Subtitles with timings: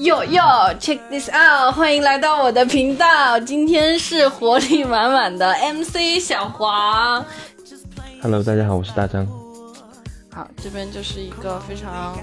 [0.00, 0.42] 哟哟
[0.80, 1.74] ，check this out！
[1.74, 3.38] 欢迎来到我的频道。
[3.40, 7.22] 今天是活力满满的 MC 小黄。
[8.22, 9.26] Hello，大家好，我是大张。
[10.32, 12.16] 好，这边就是一个非常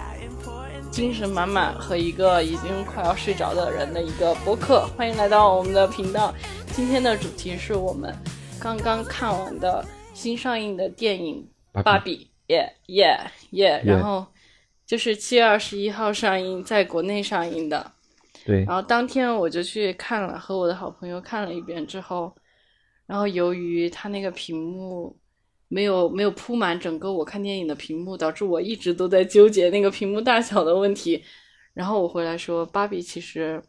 [0.89, 4.87] 精神满满和一个已经快要睡着的人的一个播客。
[4.97, 6.33] 欢迎来到我们的频道。
[6.73, 8.11] 今天的主题是我们
[8.59, 9.85] 刚刚看完的
[10.15, 11.47] 新上映的电影
[11.83, 13.19] 《芭比》，耶耶
[13.51, 13.79] 耶！
[13.85, 14.25] 然后
[14.87, 17.91] 就是七月二十一号上映，在国内上映的。
[18.45, 22.33] 对，然后当天我就去看了，和我的好朋友看了一遍之后，
[23.05, 25.19] 然后由于他那个屏幕
[25.67, 31.21] 没有没有铺满整个我看电影的屏幕，导致我一直都在纠结那个屏幕大小的问题。
[31.73, 33.61] 然后我回来说，芭比其实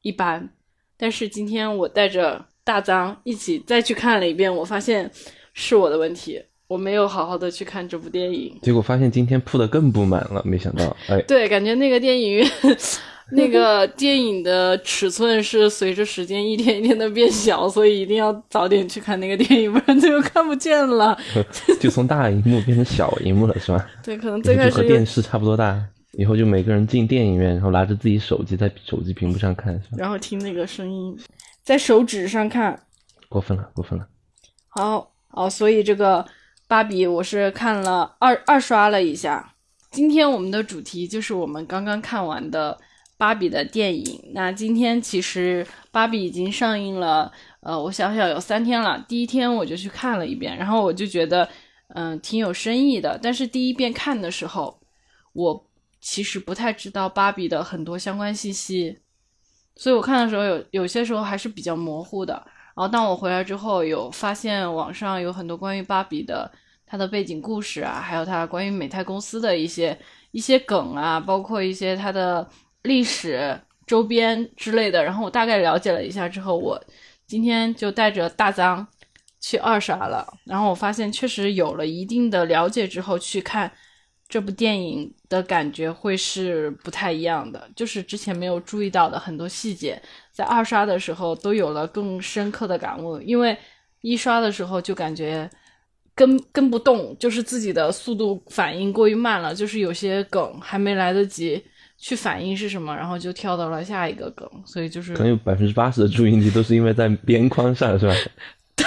[0.00, 0.48] 一般，
[0.96, 5.10] 但是今天我带着大张一起再去看了一遍，我发现
[5.52, 6.42] 是我的问题，
[6.72, 8.58] 我没有好好的去看这部电影。
[8.62, 12.50] 结果发现今天铺的更不满了，没想到，哎，对，感觉那个电影院，
[13.32, 21.14] 那个电影的尺寸是随着时间一天一天的变小，所以一定要早点去看那个电影，不然最后看不见了。
[21.78, 23.86] 就从大荧幕变成小荧幕了，是吧？
[24.02, 25.78] 对，可能最开始和电视差不多大，
[26.12, 29.96] 以后就每个人进电影院，然后拿着自己手机在手机屏幕上看，是吧？
[29.98, 31.14] 然后听那个声音，
[31.62, 32.80] 在手指上看。
[33.28, 34.06] 过分了，过分了。
[34.68, 36.24] 好，哦，所以这个
[36.72, 39.52] 芭比我是看了二二刷了一下。
[39.90, 42.78] 今天我们的主题就是我们刚刚看完的
[43.18, 44.30] 芭比的电影。
[44.32, 49.04] 那今天其实芭比已经上映了，呃，我想想有三天了。
[49.06, 51.46] 第一天我就去看了一遍，然后我就觉得，
[51.88, 53.20] 嗯、挺有深意的。
[53.22, 54.80] 但是第一遍看的时候，
[55.34, 55.66] 我
[56.00, 58.98] 其实不太知道芭比的很多相关信息，
[59.76, 62.32] 所以我看的时候有有些时候还是比较模糊的。
[62.74, 66.50] 然后当我回来之后，有发现网上有很多关于芭比的
[66.92, 69.98] 它的背景故事啊，还有它关于美泰公司的一些
[70.32, 72.46] 一些梗啊，包括一些它的
[72.82, 75.02] 历史周边之类的。
[75.02, 76.78] 然后我大概了解了一下之后，我
[77.26, 78.86] 今天就带着大张
[79.40, 80.30] 去二刷了。
[80.44, 83.72] 然后我发现确实有了一定的了解之后去看
[84.28, 89.98] 这部电影的感觉会是不太一样的，就是之前没有注意到的很多细节。
[90.30, 93.56] 在二刷的时候都有了更深刻的感悟，因为
[94.02, 95.50] 一刷的时候就感觉
[96.14, 101.62] 跟跟不动，就是自己的速度反应过于慢了，就是有些梗还没来得及
[101.96, 108.14] 去反应是什么，然后就跳到了下一个梗，所以就是可能有百分之八十的注意力都是因为在边框上，是吧？
[108.76, 108.86] 对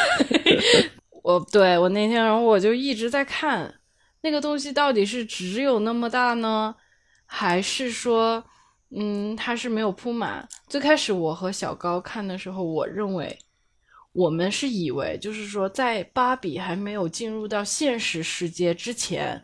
[1.23, 3.73] 我对我那天，然后我就一直在看
[4.21, 6.75] 那个东西到底是只有那么大呢，
[7.25, 8.43] 还是说，
[8.95, 10.47] 嗯，它是没有铺满？
[10.67, 13.35] 最开始我和小高看的时候，我认为
[14.15, 19.39] 我们是以为，就是说，在芭比还没有进入到现实世界之前，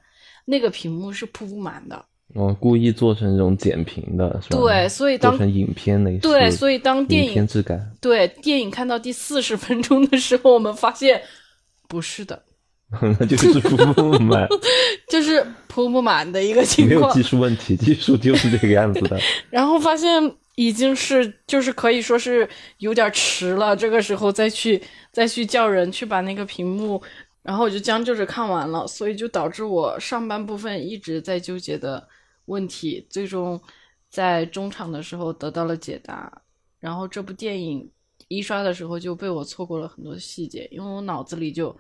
[0.46, 2.06] 那个屏幕是铺不满的。
[2.36, 4.58] 哦，故意做成这种剪屏的，是吧？
[4.58, 11.22] 对，所以当成影片类似，对，所以当电影片质感，对电影看到第四十分钟的时候，我们发现
[11.90, 12.42] 不是的，
[13.20, 14.48] 那就是铺不满，
[15.12, 17.02] 就是铺不满的一个情况。
[17.02, 19.20] 没有技术问题，技术就是这个样子的。
[19.50, 20.10] 然后发现
[20.56, 22.48] 已经是就是可以说是
[22.78, 24.82] 有点迟了，这个时候再去
[25.12, 27.02] 再去叫人去把那个屏幕，
[27.42, 32.08] 然后我就将就着看完了，所以就导致我上半部分一直在纠结的
[32.46, 33.60] 问题，最终
[34.10, 36.42] 在中场的时候得到了解答。
[36.80, 37.90] 然后这部电影
[38.28, 41.76] 一刷的时候就被我错过了很多细节，因为我脑子里就，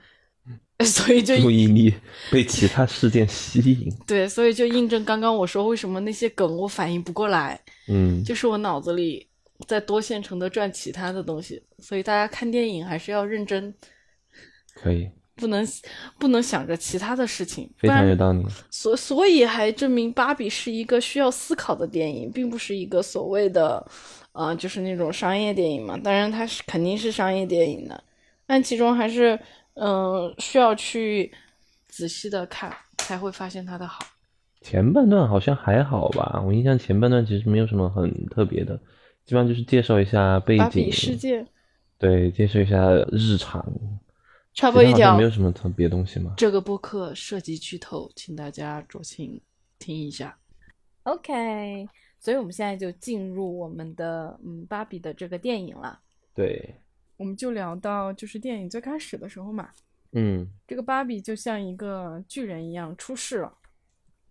[0.84, 1.94] 所以就注意力
[2.32, 7.60] 被其他事件吸引， 对，所以就印证刚刚我说为什么那些梗我反应不过来。
[7.88, 9.28] 嗯，就是我脑子里
[9.68, 13.72] 在多线程的转其他的东西，所以大家看电影还是要认真，
[14.74, 15.68] 可以，不能
[16.18, 18.44] 不能想着其他的事情，非常有道理。
[18.72, 23.86] 所所以还证明芭比是一个需要思考的电影，并不是一个所谓的，
[24.32, 25.96] 呃，就是那种商业电影嘛。
[25.98, 28.04] 当然它是肯定是商业电影的，
[28.48, 29.40] 但其中还是
[29.76, 31.32] 嗯、呃需要去
[31.88, 34.06] 仔细的看，才会发现它的好。
[34.62, 38.78] 前半段好像还好吧，我印象前半段其实没有什么很特别的，
[39.26, 41.46] 基本上就是介绍一下背芭景比，世界
[41.98, 43.66] 对，介绍一下日常，
[44.54, 46.34] 差不多一条没，有什么特别东西吗。
[46.38, 49.42] 这个播客涉及剧透，请大家酌情
[49.80, 50.38] 听一下。
[51.04, 51.90] OK，
[52.20, 56.00] 所以我们现在就进入我们的嗯芭比的这个电影了。
[56.36, 56.76] 对，
[57.22, 59.70] 我们就聊到就是电影最开始的时候嘛，
[60.14, 63.58] 嗯这个芭比就像一个巨人一样出世了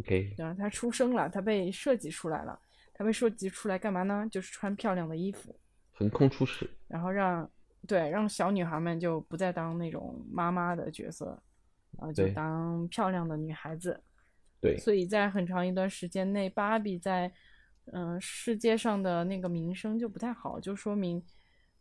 [0.01, 0.59] ，，OK，然后？
[0.59, 2.59] 她出生了，她被设计出来了，
[2.93, 4.27] 她被设计出来干嘛呢？
[4.29, 5.55] 就是穿漂亮的衣服，
[5.93, 7.49] 横空出世，然后让
[7.87, 11.41] 对让小女孩们就不再当那种妈妈的角色，
[11.97, 14.03] 然后就当漂亮的女孩子。
[14.61, 17.33] 对，所以在很长一段时间内，芭比在
[17.93, 21.21] 嗯、世界上的那个名声就不太好，就说明，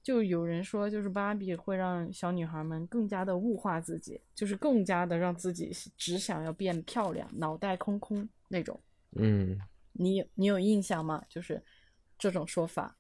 [0.02, 8.80] 就有人说，就是芭比会让小女孩们更加的物化自己，就是更加的让自己只想要变漂亮，脑袋空空那种。
[9.16, 9.58] 嗯，
[9.94, 11.22] 你有你有印象吗？
[11.30, 11.62] 就是
[12.18, 12.96] 这种说法。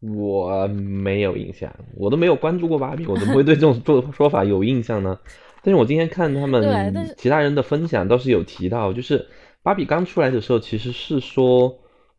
[0.00, 5.18] 我没有印象，我都没有关注过芭比，我怎么会对这种说 说法有印象呢？
[5.60, 9.26] 但是我今天看他们其他人的分享，倒是有提到，就是
[9.60, 11.76] 芭比刚出来的时候，其实是说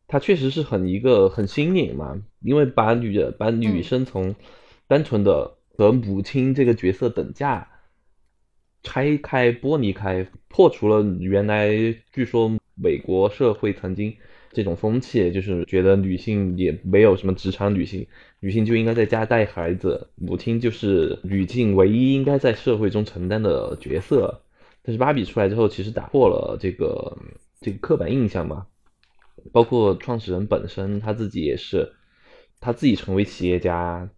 [0.10, 4.36] 它确实是很一个很新颖嘛，因为把女的把女嗯生从
[4.88, 7.70] 单纯的和母亲这个角色等价
[8.82, 11.70] 拆开、剥离开，破除了原来
[12.12, 14.16] 据说美国社会曾经
[14.52, 18.08] 这种风气，就是觉得女性也没有什么职场女性，
[18.40, 24.42] 女性就应该在家带孩子，母亲就是女性唯一应该在社会中承担的角色。
[24.82, 27.16] 但是芭比出来之后，其实打破了这个
[27.62, 28.66] 这个刻板印象嘛，
[29.51, 31.94] 包括创始人本身他自己也是，
[32.59, 34.09] 他自己成为企业家，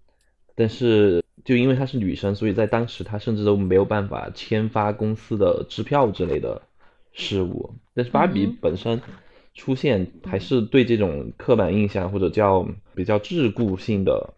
[0.55, 6.61] 但是就因为她是女生，所以在当时她甚至都没有办法签发公司的支票之类的
[7.13, 7.73] 事务。
[7.95, 9.01] 但是芭比本身
[9.55, 14.33] 出现，还是对这种刻板印象或者叫比较桎梏性的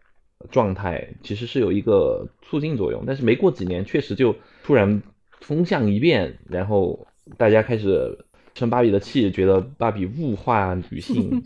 [0.50, 3.04] 状态，其实是有一个促进作用。
[3.06, 5.02] 但是没过几年，确实就突然
[5.42, 7.06] 风向一变，然后
[7.38, 8.26] 大家开始
[8.56, 11.44] 生芭比的气，觉得芭比物化女性。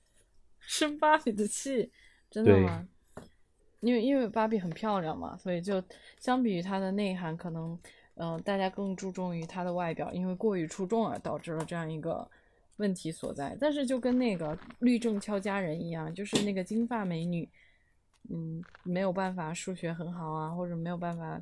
[0.60, 1.90] 生芭比的气，
[2.30, 2.86] 真的吗？
[3.80, 5.82] 因为因为芭比很漂亮嘛，所以就
[6.18, 7.78] 相比于它的内涵，可能
[8.14, 12.28] 嗯、呃大家更注重于它的外表，因为过于出众而导致了这样一个
[12.78, 13.56] 问题所在。
[13.60, 17.48] 但是就跟那个律政俏佳人一样，就是那个金发美女，
[18.30, 21.40] 嗯，没有办法数学很好啊，或者没有办法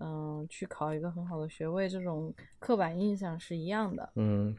[0.00, 4.12] 嗯、去考一个很好的学位，这种刻板印象是一样的。
[4.16, 4.54] 嗯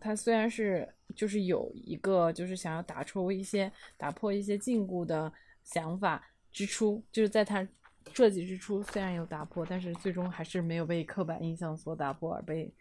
[0.00, 5.32] 他虽然是就是有一个就是想要打出一些打破一些禁锢的
[5.64, 7.66] 想法之初，就是在他
[8.12, 12.72] 设计之初虽然有打破，但是最终还是没有被刻板印象所打破而被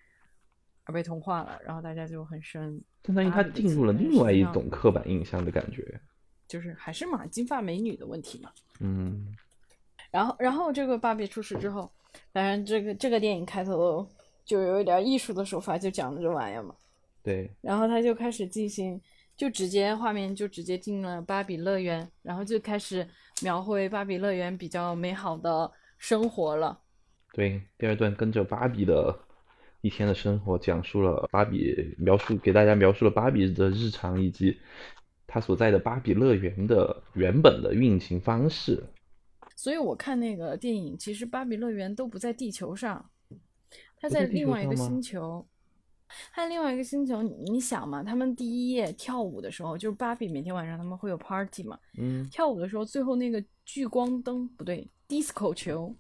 [0.84, 6.00] 而被同化了，然后大家就很深，相当于他进入了另外一种刻板印象的感觉。
[6.48, 8.52] 就是还是嘛金发美女的问题嘛。
[8.80, 9.36] 嗯
[10.12, 11.92] 然后然后这个芭比出事之后，
[12.32, 14.08] 当然这个这个电影开头
[14.46, 16.76] 就有一点艺术的手法，就讲的这玩意儿嘛。
[17.24, 19.00] 对，然后他就开始进行，
[19.36, 23.06] 就直接画面就直接进了芭比乐园，然后就开始
[23.42, 26.80] 描绘芭比乐园比较美好的生活了。
[27.34, 29.14] 对，第二段跟着芭比的
[29.82, 34.58] 一天的生活，讲述了芭比描述给大家描述了芭比的日常以及
[35.28, 38.82] 他所在的芭比乐园的原本的运行方式。
[39.58, 43.10] 所以我看那个电影，其实芭比乐园都不在地球上，
[44.00, 45.46] 它在另外一个星球。
[46.32, 55.94] 它另外一个星球，你你想嘛，他们第一页跳舞的时候，就是芭比每天晚上他们会有 party 嘛，嗯跳舞的时候，最后那个聚光灯不对，disco 球，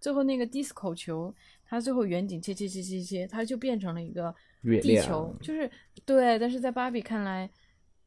[0.00, 1.32] 最后那个 disco 球，
[1.64, 4.34] 它最后远景切切切切切，它就变成了一个
[4.82, 5.70] 地球，就是
[6.04, 7.48] 对，但是在芭比看来，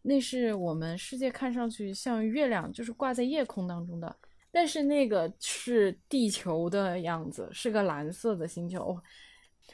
[0.02, 4.14] 那是我们世界看上去像月亮，就是挂在夜空当中的，
[4.58, 9.00] 但是那个是地球的样子，是个蓝色的星球。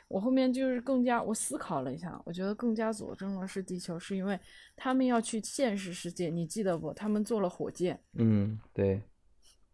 [0.09, 4.37] 我后面就是更加，我思考了一下，我觉得更加佐证了是地球，是因为
[4.75, 6.93] 他们要去现实世界，你记得不？
[6.93, 9.01] 他们坐了火箭，嗯，对，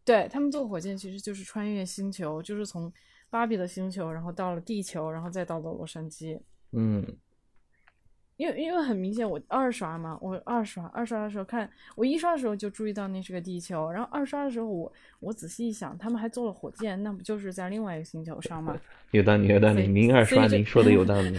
[0.05, 2.93] 对他们坐火箭其实就是穿越星球，就是从
[3.31, 6.39] 芭比的星球，然后到了地球，然后再到了洛杉矶。
[6.73, 7.03] 嗯
[8.39, 18.79] 因为因为很明显，我二刷嘛，我二刷二刷的时候看，我一刷的时候就注意到那是个地球，然后二刷的时候我我仔细一想，他们还坐了火箭，那不就是在另外一个星球上吗？
[19.11, 19.89] 有道理，有道理。
[19.89, 21.37] 您二刷，您说的有道理。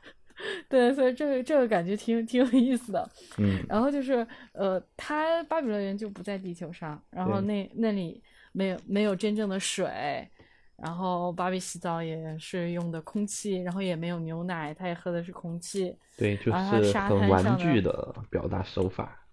[0.68, 3.10] 对，所以这个这个感觉挺挺有意思的。
[3.38, 10.28] 嗯然后就是呃，它芭比乐园就不在地球上，然后那那里没有没有真正的水，
[10.76, 15.96] 然后芭比洗澡也是用的空气，然后也没有牛奶，她也喝的是空气。
[16.16, 19.26] 对，就是沙很玩具的的表达手法。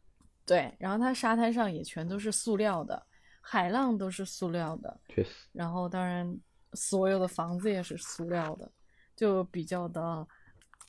[0.46, 3.02] 对，然后它沙滩上也全都是塑料的，
[3.42, 6.38] 海浪都是塑料的，确实，然后当然
[6.74, 8.70] 所有的房子也是塑料的，
[9.16, 10.28] 就比较的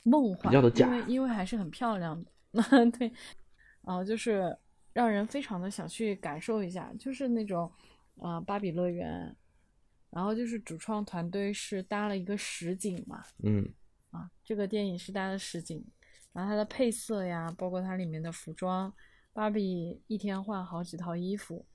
[0.03, 2.61] 梦幻，较的假因为因为还是很漂亮的，
[2.97, 3.11] 对，
[3.81, 4.57] 然后就是
[4.91, 7.71] 让人非常的想去感受一下，就是那种
[8.17, 9.33] 呃芭比乐园，
[10.15, 13.67] 然后就是主创团队是搭了一个实景嘛，嗯
[14.11, 15.85] 啊，这个电影是搭的实景，
[16.31, 18.93] 然后它的配色呀，包括它里面的服装，
[19.33, 21.65] 芭比一天换好几套衣服，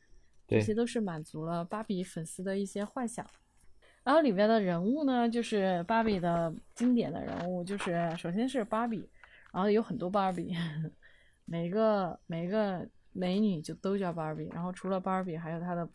[0.49, 3.28] 这些都是满足了芭比粉丝的一些幻想。
[4.02, 9.06] 然后里边的人物呢，就是芭比的经典的人物，就是首先是芭比，
[9.52, 10.56] 然后有很多芭比，
[11.44, 15.87] 每个每个美女就都叫芭比，然后除了芭比，还有她的，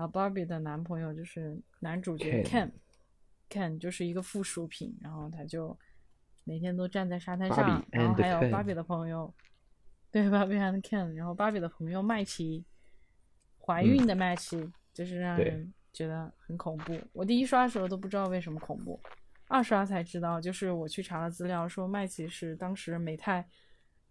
[0.00, 2.70] 然后芭比的男朋友就是男主角 Ken
[3.50, 5.78] Ken，Ken 就是一个附属品，然后他就
[6.42, 9.30] 每天都站在沙滩上，然后还有比的朋友，
[10.10, 12.64] 对芭比 and Ken，然后芭比的朋友麦琪，
[13.58, 16.98] 怀孕的麦琪，就是让人觉得很恐怖。
[17.12, 18.98] 我第一刷的时候都不知道为什么恐怖，
[19.48, 23.46] 二刷才知道，就是我去查了资料，说麦琪是当时美泰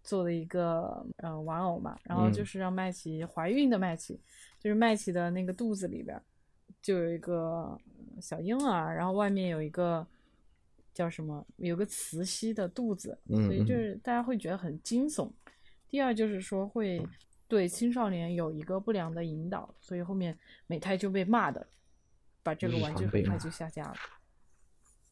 [0.10, 4.20] 做的一个呃玩偶嘛，然后嗯就是让麦琪怀孕的麦琪，
[4.60, 6.20] 就是麦琪的那个肚子里边
[6.82, 7.80] 就有一个
[8.16, 10.04] 呃小婴儿，然后外面有一个
[10.96, 15.32] 叫什么，有个磁吸的肚子，嗯所以就嗯是大家会觉得很惊悚。
[15.88, 17.00] 第二就是说会
[17.48, 20.36] 对青少年有一个不良的引导，所以后面
[20.66, 21.68] 美泰就被骂的，
[22.42, 23.94] 把这个玩具很快就下架了。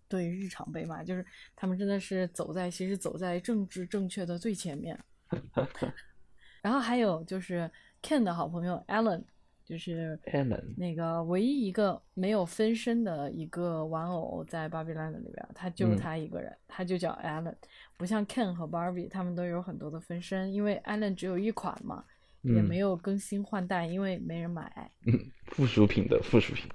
[0.10, 4.98] 对，日常被骂，就是他们真的是走在其实走在政治正确的最前面。
[6.62, 7.70] 然后还有就是
[8.02, 9.24] Ken 的好朋友 Alan，
[9.66, 17.56] 就是 Alan 那个唯一一个没有分身的一个玩偶在 Barbie Land 里边，他就嗯他一个人，他就叫 Alan，
[17.96, 22.04] 不像 Ken 和 Barbie 他们都有很多的分身，因为 Alan 只有一款嘛，
[22.42, 24.92] 也嗯没有更新换代，因为没人买。
[25.06, 25.14] 嗯
[25.48, 26.66] 附属品的附属品，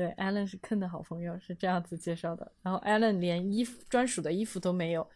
[0.00, 2.50] 对，Allen 是 Ken 的好朋友，是这样子介绍的。
[2.62, 5.06] 然后 Allen 连衣服专属的衣服都没有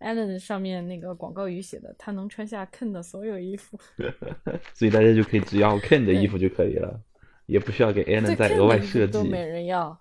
[0.00, 3.78] ，Allen 上面那个广告语写的，他能穿下 Ken 的所有衣服。
[4.74, 7.00] 所以大家就可以只要 Ken 的衣服就可以了，
[7.46, 9.22] 也不需要给对 Alan 再额外设计都。
[9.22, 9.96] 没人要。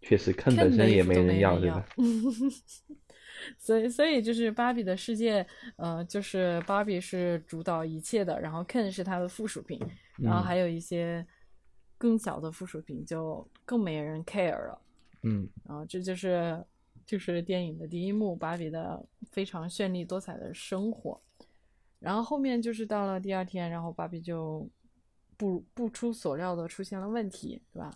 [0.00, 1.86] 确实，Ken 本身也没人要对吧？
[3.58, 5.46] 所以，所以就是芭比的世界，
[5.76, 9.78] 呃，就是芭比是主导一切的，然后 Ken 是它的附属品，
[10.16, 11.26] 然后嗯还有一些
[12.02, 14.82] 更小的附属品就更没人 care 了。
[15.22, 16.60] 嗯，然后这就是
[17.06, 21.22] 就是电影的第一幕，芭比的非常绚丽多彩的生活。
[22.00, 24.68] 然后后面就是到了第二天，然后芭比就
[25.36, 27.92] 不不出所料的出现了问题，对吧？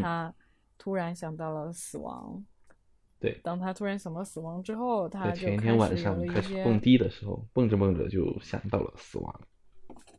[0.00, 0.32] 他
[0.78, 2.46] 突然想到了死亡。
[3.18, 3.40] 对。
[3.42, 9.40] 当他突然想到死亡之后，他就前一天晚上开始蹦迪的时候，蹦着蹦着就想到了死亡。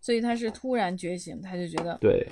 [0.02, 2.28] 所以他是突然觉醒，他就觉得，对，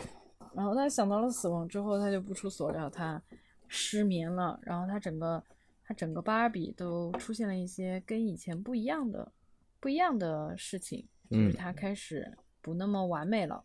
[0.56, 3.22] 然后他想到了死亡之后，他就不出所料，他
[3.68, 5.44] 失眠了，然后他整个
[5.86, 9.32] 他整个芭比都出现了一些跟以前不一样的
[9.80, 13.64] 不一样的事情，就是他开始不那么完美了。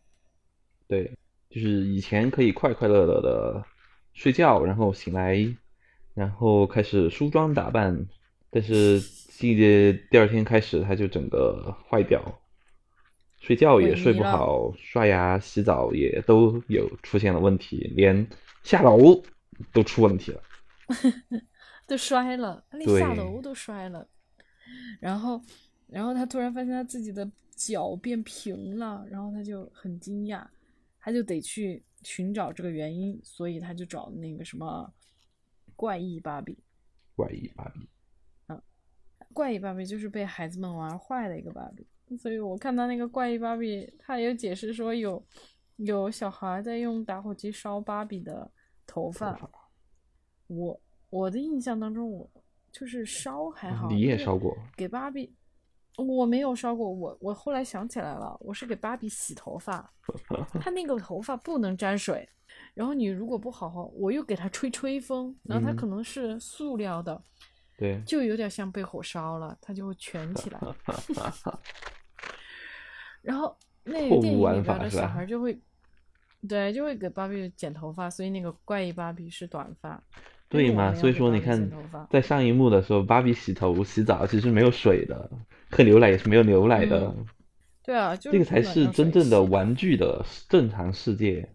[0.87, 1.11] 对，
[1.49, 3.63] 就是以前可以快快乐乐的
[4.13, 5.37] 睡觉，然后醒来，
[6.13, 8.05] 然后开始梳妆打扮，
[8.49, 8.99] 但是
[9.37, 9.55] 第
[10.09, 12.21] 第二天开始他就整个坏掉，
[13.45, 18.27] 睡觉也睡不好，刷牙洗澡也都有出现了问题，连
[18.63, 19.21] 下楼
[19.71, 20.41] 都出问题了。
[21.85, 24.07] 都摔了，他连下楼都摔了，
[24.99, 25.39] 然后，
[25.85, 30.43] 然后他突然发现他自己的脚变平了，然后他就很惊讶，
[30.99, 34.91] 他就得去寻找这个原因，所以他就找那个什么
[35.75, 36.57] 怪异芭比，
[37.15, 37.87] 怪异芭比，
[38.47, 38.59] 嗯
[39.33, 41.85] 怪异芭比就是被孩子们玩坏的一个芭比，
[42.19, 45.23] 所以我看到那个怪异芭比，他有解释说有
[45.77, 48.51] 有小孩在用打火机烧芭比的
[48.85, 49.37] 头发，
[50.47, 52.29] 我我的印象当中，我
[52.71, 54.55] 就是烧还好，你也烧过？
[54.77, 55.33] 给芭比，
[55.97, 59.91] 我没有烧过，我我后来想起来了，我是给芭比洗头发，
[60.61, 62.27] 她那个头发不能沾水，
[62.73, 67.21] 然后你如果不好好，我又给它吹吹风，然后它嗯可能是塑料的，
[67.77, 70.59] 对，就有点像被火烧了，它就会蜷起来，
[73.21, 75.59] 然后那个电影里玩边的小孩就会。
[76.47, 79.99] 对，就会给芭比剪头发，所以那个怪异芭比是短发。
[80.47, 80.93] 对嘛？
[80.93, 81.71] 所以说你看，
[82.11, 85.27] 在上一幕的时候，芭比洗头洗澡其实没有水的，
[85.71, 87.07] 喝牛奶也是没有牛奶的。
[87.07, 87.25] 嗯
[87.83, 91.51] 对啊，就这个才是真正的玩具的正常世界。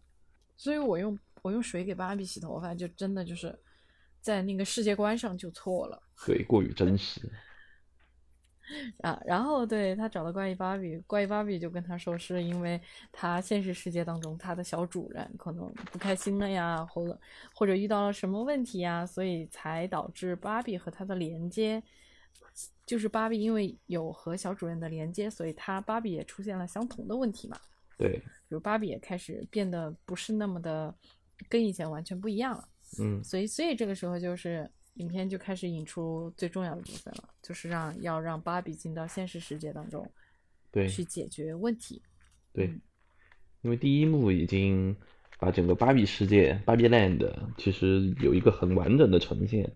[0.57, 3.57] 所以我用我用水给芭比洗头发，就真的就是
[4.21, 7.21] 在那个世界观上就错了对，过于真实。
[9.03, 9.21] 啊。
[9.25, 17.21] 然后对他找到怪异芭比，怪异芭比就跟他说，是因为他现实世界当中他的小主人可能不开心了呀，或者
[17.55, 21.83] 或者遇到了什么问题呀，所以才导致芭比和他的连接。
[22.85, 27.57] 就是芭比因为有和小主人的连接，所以他芭比也出现了相同的问题嘛。
[27.97, 30.93] 对，比如芭比也开始变得不是那么的
[31.49, 32.69] 跟以前完全不一样了。
[32.99, 40.11] 嗯，所以，所以这个时候就是影片就开始引出最重要的部分了，就是让要让芭比进到现实世界当中
[40.73, 42.03] 对去解决问题。
[42.53, 42.81] 对嗯，
[43.63, 44.97] 因为第一幕已经
[45.39, 49.71] 把整个芭比世界、芭比 Land 其实有一个很完整的呈现。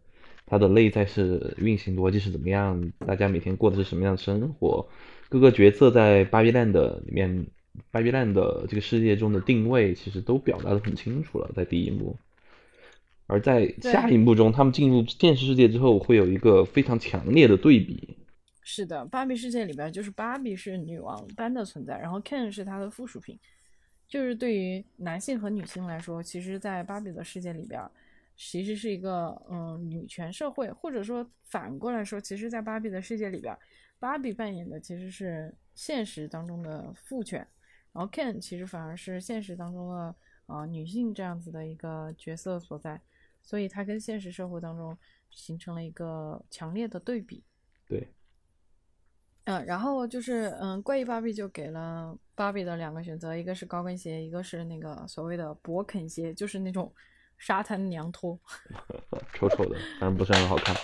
[0.47, 4.87] 它的内在是运行逻辑是怎么样，大家每天过的是什么样的生活，
[5.31, 6.73] 各个角色在芭比 land
[7.07, 7.47] 里面，
[7.91, 12.15] 芭比 land 的这个世界中的定位其实都表达的很清楚了，在第一幕。
[13.27, 18.19] 而在下一幕中，他们进入现实世界之后，会有一个非常强烈的对比。
[18.63, 23.39] 是的，芭比世界里边就是芭比是女王般的存在，然后 Ken 是她的附属品。
[24.07, 27.83] 就是对于男性和女性来说，其实，在芭比的世界里边，
[28.37, 33.57] 其实是一个嗯女权社会，或者说反过来说，其实，在芭比的世界里边，
[33.99, 37.39] 芭比扮演的其实是现实当中的父权，
[37.93, 40.15] 然后 Ken 其实反而是现实当中的
[40.47, 43.01] 啊女性这样子的一个角色所在。
[43.45, 44.97] 所以它跟现实生活当中
[45.31, 47.45] 形成了一个强烈的对比。
[47.87, 48.09] 对，
[49.45, 56.91] 嗯，然后就是嗯，怪异芭比就给了芭比的两个选择，一个是高跟鞋，一个是那个所谓的勃肯鞋，就是那种
[57.37, 58.41] 沙滩娘拖，
[59.35, 60.75] 丑丑的，反正不是很好看。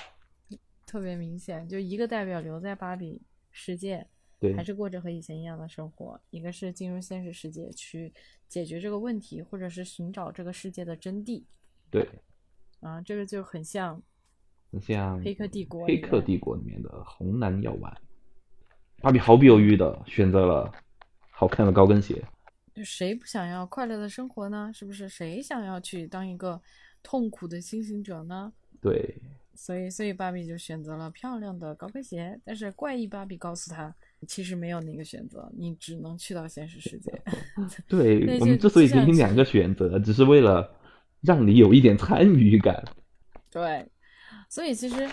[0.85, 4.07] 特别明显，就一个代表留在芭比世界，
[4.39, 8.13] 对，还是过着和以前一样的生活；一个是进入现实世界去
[8.47, 11.45] 解决这个问题，或者是寻找这个世界的真谛。
[11.91, 12.07] 对。
[12.81, 14.03] 啊，这个就很像，
[14.73, 17.95] 很像《黑客帝国》《黑客帝国》里面的红蓝药丸。
[19.03, 20.73] 芭比毫不犹豫的选择了
[21.31, 22.23] 好看的高跟鞋。
[22.75, 24.71] 就谁不想要快乐的生活呢？
[24.75, 25.09] 是不是？
[25.09, 26.61] 谁想要去当一个
[27.03, 28.53] 痛苦的清醒者呢？
[28.81, 29.15] 对。
[29.55, 32.41] 所以，所以芭比就选择了漂亮的高跟鞋。
[32.45, 33.95] 但是，怪异芭比告诉他，
[34.27, 37.13] 其实没有那个选择，你只能去到现实世界。
[37.87, 40.71] 对 我们之所以给你两个选择，只是为了。
[41.23, 42.83] 让你有一点参与感，
[43.51, 43.87] 对，
[44.49, 45.07] 所以其实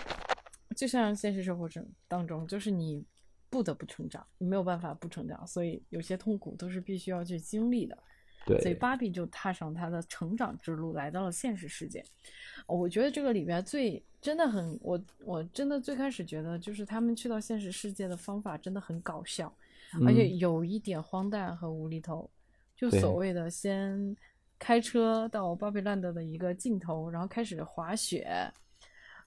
[0.74, 3.04] 就像现实生活中当中，就是你
[3.50, 7.98] 不得不成长，你没有办法不成长，所以有些痛苦都是必须要去经历的。
[8.46, 12.02] 对，所以芭比就踏上她的成长之路，来到了现实世界。
[12.66, 19.54] 我觉得这个里边最真的很，我我真的最开始觉得就是他们去到现实世界的方法真的很搞笑，
[20.06, 22.30] 而且有一点荒诞和无厘头，
[22.74, 24.16] 就所谓的先。
[24.58, 28.52] 开车到巴比兰德的一个尽头，然后开始滑雪，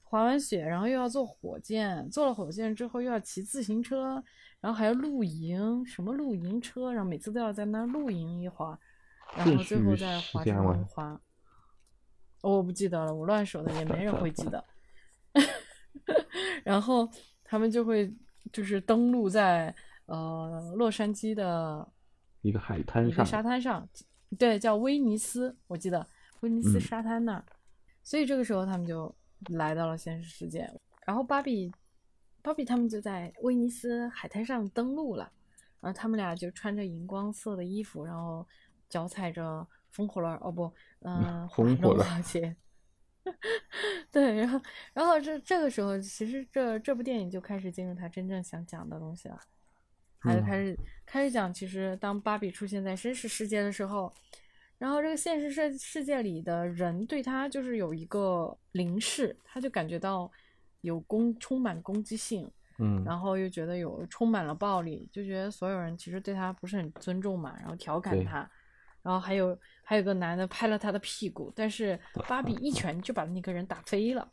[0.04, 4.22] 滑完雪，然后又要坐火箭，坐了火箭之后又要骑自行车，
[4.60, 8.78] 然后还要露营，什么露营车，然后每次都要在那儿露营一会儿，
[9.38, 11.20] 然后最后再滑轮滑。
[12.42, 14.64] 我不记得了，我乱说的，也没人会记得。
[16.66, 17.10] 然后
[17.44, 18.14] 他们就会
[18.52, 19.74] 就是登陆在
[20.08, 21.88] 呃洛杉矶的
[22.42, 23.88] 一个海滩上，沙滩上。
[24.40, 26.08] 对，叫威尼斯，我记得
[26.40, 27.46] 威尼斯沙滩那儿，
[28.04, 29.14] 所以这个时候他们就
[29.50, 30.72] 来到了现实世界，
[31.06, 31.72] 然后芭比，
[32.42, 35.32] 芭比他们就在威尼斯海滩上登陆了，
[35.80, 38.48] 然后他们俩就穿着荧光色的衣服，然后
[38.90, 42.56] 脚踩着风火轮，哦不，嗯，风火轮鞋，
[44.10, 44.62] 对，然后，
[44.94, 49.40] 然后这这个时候，其实这这部电影就开始进入他真正想讲的东西了。
[50.22, 54.14] 他就开始开始讲，其实当芭比出现在真实世界的时候，
[54.78, 60.32] 然后这个现实世世界里的人对他就是有一个凝视，他就感觉到
[60.82, 68.50] 有攻充满攻击性，嗯，然后又觉得有充满了暴力，就觉得所有人其实对他不是很尊重嘛，然后调侃他，
[69.02, 74.32] 然后还有还有个男的拍了他的屁股，但是芭比一拳就把那个人打飞了，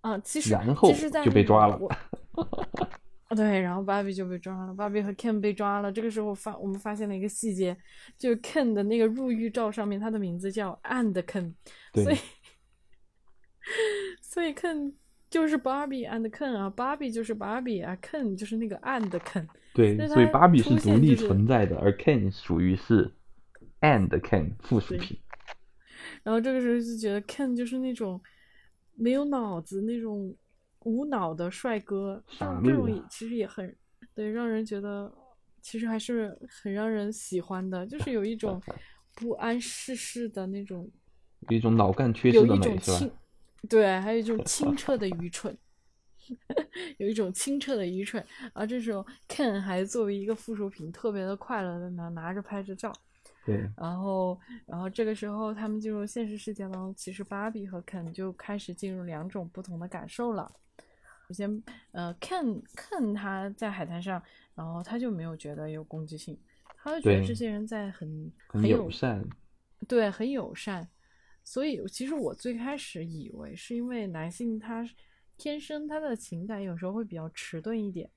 [0.00, 0.92] 啊，其实然后
[1.24, 1.78] 就被抓了。
[3.36, 5.92] 对，然后芭比就被抓了，芭比和 Ken 被抓了。
[5.92, 7.76] 这个时候发我们发现了一个细节，
[8.18, 11.54] 就是 Ken 的那个入狱照上面，他的名字叫 And Ken，
[11.94, 12.16] 所以
[14.20, 14.94] 所以 Ken
[15.30, 19.46] 就是芭比 And Ken 啊，芭比就是芭比啊，Ken 就是那个 And Ken。
[19.74, 23.12] 对，所以芭比是独立存在的，而 Ken 属于是
[23.80, 25.16] And Ken 附属品。
[26.24, 28.20] 然后这个时候就觉得 Ken 就是那种
[28.96, 30.34] 没有脑子那种。
[30.84, 33.76] 无脑的帅哥，像这种其实也很
[34.14, 35.12] 对，让人觉得
[35.60, 38.60] 其实还是很让人喜欢的，就是有一种
[39.14, 40.90] 不谙世事的那种，
[41.48, 43.14] 有一种脑干缺失的美，是吧？
[43.68, 45.56] 对，还有一种清澈的愚蠢，
[46.96, 48.24] 有一种清澈的愚蠢。
[48.54, 52.90] 而这时候，Ken 还作为一个附属品，特别的快乐的拿拿着拍着照。
[53.50, 60.50] 对，然后，然后这个时候他们进入现实世界当中，其实芭比和 Ken 就开始进入两种不同的感受了。
[61.28, 64.22] 首先，呃，Ken Ken 他在海滩上，
[64.54, 66.38] 然后他就没有觉得有攻击性，
[66.76, 69.24] 他就觉得这些人在很很友善，
[69.86, 70.88] 对，很友善。
[71.42, 74.84] 所以其实我最开始以为是因为男性他
[75.36, 78.10] 天生他的情感有时候会比较迟钝一点，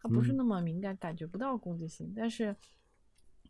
[0.00, 2.12] 他不是那么敏感，感觉不到攻击性。
[2.16, 2.56] 但是，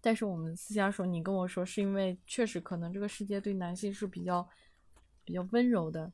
[0.00, 4.48] 但是我们私下说，你跟我说是因为确实可能这个世界对男性是比较
[5.24, 6.12] 比较温柔的。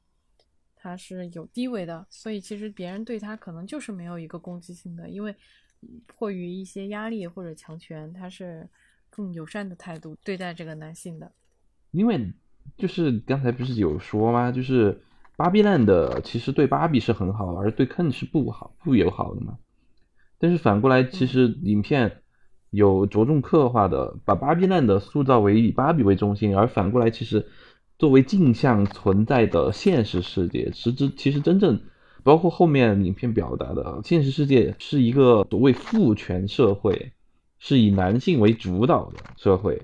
[0.78, 5.34] 他是有地位的，所以其实别人对他可能就是没有一个攻击性的，因为
[6.06, 8.68] 迫于一些压力或者强权，他是
[9.10, 11.32] 更友善的态度对待这个男性的。
[11.90, 12.32] 因为
[12.76, 14.52] 就是刚才不是有说吗？
[14.52, 15.02] 就是
[15.36, 19.58] 芭比 land 其实对芭比是很好，而对 Ken 是不好、不友好的嘛。
[20.38, 22.22] 但是反过来，其实影片
[22.76, 27.46] 有着重刻画的，把芭比 land 塑造为以芭比为中心，而反过来，其实
[27.98, 31.80] 作为镜像存在的现实世界，实质其实真正
[32.22, 37.12] 包括后面影片表达的现实世界是一个所谓父权社会，
[37.58, 39.80] 是以男性为主导的社会。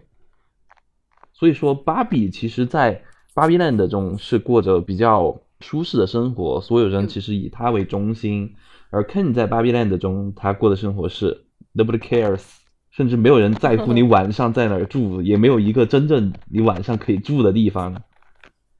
[1.33, 3.02] 所以说，芭比其实在
[3.33, 8.55] 芭比 land 中是过着比较舒适的生活，所有人其实以他为中心。
[8.90, 12.44] 而 Ken 在芭比 land 中，他过的生活是 nobody cares，
[12.92, 18.02] 甚至没有人在乎你 晚上在哪儿住，也没有一个真正你晚上可以住的地方。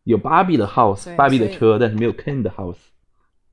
[0.05, 2.79] 有芭比的 house，芭比的车，但是没有 Ken 的 house。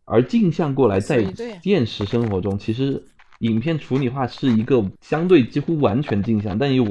[0.05, 1.25] 而镜像过来，在
[1.63, 3.03] 现实生活中，其实
[3.39, 6.85] 影片处理化是一个相对几乎完全镜像，但又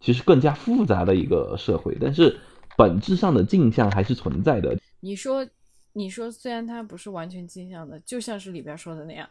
[0.00, 1.96] 其实更加复杂的一个社会。
[2.00, 2.36] 但是
[2.76, 4.76] 本质上的镜像还是存在的。
[5.00, 5.46] 你说。
[5.94, 9.28] 你说，虽然它不是完全镜像的，就像是里边说的那样。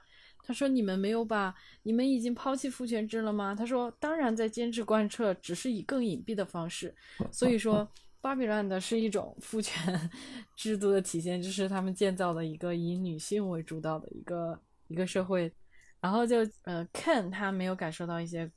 [0.47, 6.95] 他说：“你们没有把，你们已经抛弃父权制了吗？”他说：“当然在坚持贯彻，只是以更隐蔽的方式。”
[7.29, 7.85] 所以说，
[8.21, 10.09] 巴比伦的是一种父权
[10.55, 14.57] 制度的体现，就是他们建造的一个以女性为主导的一个
[14.87, 15.51] 一个社会。
[15.99, 18.49] 然后就呃，Ken 他没有感受到一些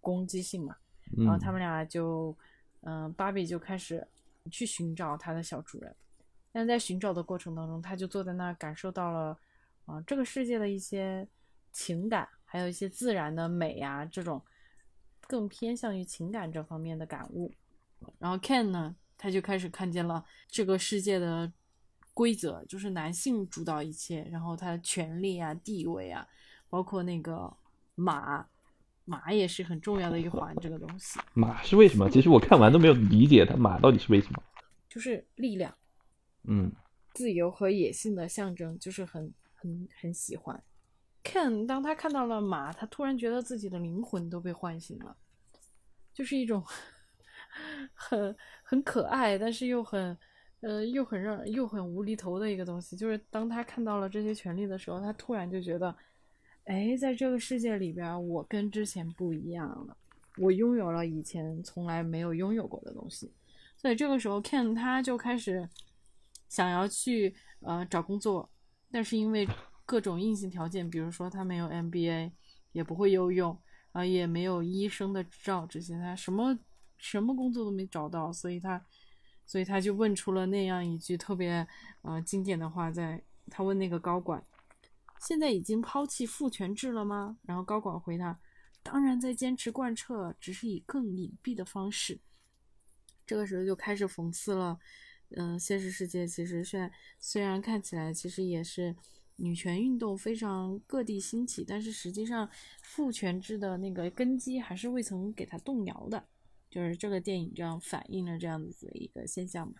[0.00, 0.74] 攻击性嘛，
[1.16, 2.36] 然后他们俩就
[2.80, 4.04] 嗯，芭比就开始
[4.50, 5.94] 去寻找他的小主人。
[6.50, 9.38] 但在寻找的过程当中，他就坐在那儿，感受到了，
[9.90, 11.26] 啊，这个世界的一些
[11.72, 14.40] 情感，还有一些自然的美呀，这种
[15.26, 17.52] 更偏向于情感这方面的感悟。
[18.18, 21.52] 然后 Ken 呢，他就开始看见了这个世界的
[22.14, 26.26] 规则，就是男性主导一切，然后他的权利啊、地位啊，
[26.68, 27.52] 包括那个
[27.94, 28.46] 马，
[29.04, 30.54] 马也是很重要的一环。
[30.60, 32.08] 这个东西，马是为什么？
[32.08, 34.42] 其实我看完都没有理解它马到底是为什么，
[34.88, 35.74] 就是力量。
[36.44, 36.72] 嗯，
[37.12, 40.62] 自由和野性的象征，就是很很很喜欢。
[41.22, 45.16] Ken 当他看到了马，他突然觉得自己的灵魂都被唤醒了，
[46.12, 46.64] 就是一种
[47.94, 50.16] 很很可爱，但是又很
[50.60, 52.96] 呃又很让又很无厘头的一个东西。
[52.96, 55.94] 就是当他看到了这些权利的时候，他突然就觉得，
[56.64, 59.96] 哎，在这个世界里边，我跟之前不一样了，
[60.38, 63.30] 我拥有了以前从来没有拥有过的东西。
[63.76, 65.68] 所以这个时候，Ken 他就开始。
[66.48, 68.50] 想要去呃找工作，
[68.92, 69.48] 但是因为
[69.86, 72.32] 各种硬性条件，比如说他没有 MBA，
[72.72, 73.56] 也不会游泳，
[73.92, 76.58] 啊也没有医生的执照，这些他什么
[76.96, 78.84] 什么工作都没找到，所以他
[79.46, 81.66] 所以他就问出了那样一句特别
[82.02, 84.44] 呃经典的话，在他问那个高管，
[85.20, 87.36] 现在已经抛弃父权制了吗？
[87.42, 88.38] 然后高管回答，
[88.82, 92.20] 当然在坚持贯彻，只是以更隐蔽的方式。
[93.26, 94.78] 这个时候就开始讽刺了。
[95.36, 98.94] 嗯，现实世界其实现在虽然看起来其实也是
[99.36, 102.48] 女权运动非常各地兴起，但是实际上
[102.82, 106.24] 父权制的那个根基还是未曾给它动摇的。
[106.68, 109.74] 就是这个电影这样反映了这样子的一个现象嘛。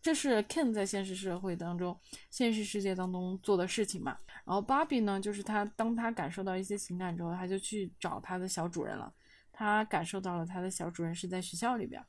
[0.00, 1.98] 这是 Ken 在现实社会当中、
[2.30, 4.16] 现实世界当中做的事情嘛。
[4.44, 9.12] 然后 Barbie 呢，就是他当他感受到一些情感之后，他就去找他的小主人了。
[9.50, 12.00] 他感受到了他的小主人是在学校里边。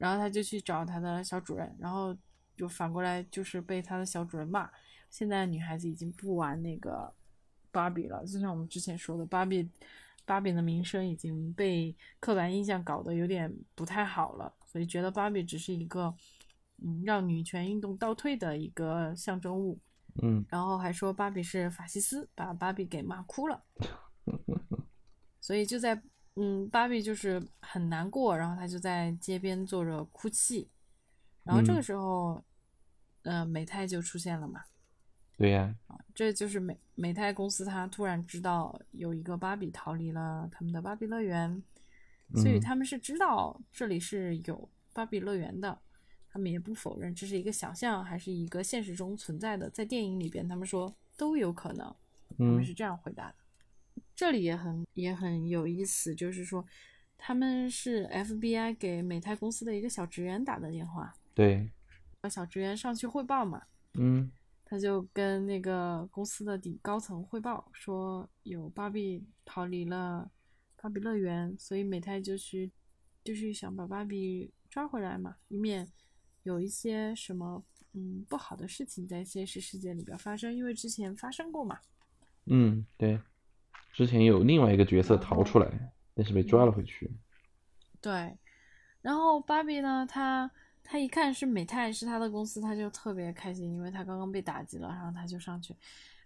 [0.00, 2.16] 然后他就去找他的小主人，然后
[2.56, 4.70] 就反过来就是被他的小主人骂。
[5.10, 7.12] 现在女孩子已经不玩那个
[7.70, 9.68] 芭比了，就像我们之前说的，芭比
[10.24, 16.14] 芭比的名声已经被刻板印象搞得有点不太好了，所以觉得芭比只是一个
[16.78, 19.78] 嗯让女权运动倒退的一个象征物。
[20.22, 23.62] 嗯，然后还说芭比是法西斯，把芭比给骂哭了。
[25.42, 26.02] 所以就在。
[26.36, 30.70] 嗯，芭比就是很难过，然后她就在街边坐着哭泣，
[31.42, 32.42] 然后这个时候，
[33.22, 34.62] 呃，美泰就出现了嘛。
[35.36, 35.74] 对呀。
[35.88, 41.62] 啊，这就是美美泰公司，他突然知道有一个芭比逃离了他们的芭比乐园，
[42.36, 45.78] 所以他们是知道这里是有芭比乐园的，
[46.28, 51.94] 他们也不否认这是一个想象还是一个现实中存在的，在电影里边他们说都有可能，
[52.38, 53.34] 他们是这样回答的。
[54.20, 56.62] 这里也很也很有意思，就是说，
[57.16, 61.70] 他们是 FBI 给美泰公司的一个小职员打的电话，对，
[62.28, 63.62] 小职员上去汇报嘛，
[63.94, 64.30] 嗯，
[64.66, 70.30] 他就跟那个公司的顶高层汇报说，有芭比逃离了
[70.76, 72.70] 芭比乐园，所以美泰就去，
[73.24, 75.90] 就是想把芭比抓回来嘛，以免
[76.42, 81.80] 有一些什么嗯不好的事情在现实世界里边发生，因为之前发生过嘛。
[82.46, 83.18] 嗯，对，
[83.92, 87.10] 之前有另外一个角色逃出来，但是被抓了回去。
[88.00, 88.36] 对，
[89.02, 90.50] 然后芭比呢，她
[90.82, 95.74] 她一看是美泰是她的公司，她就特别开心，因为她刚刚被打击了，然后她就上去，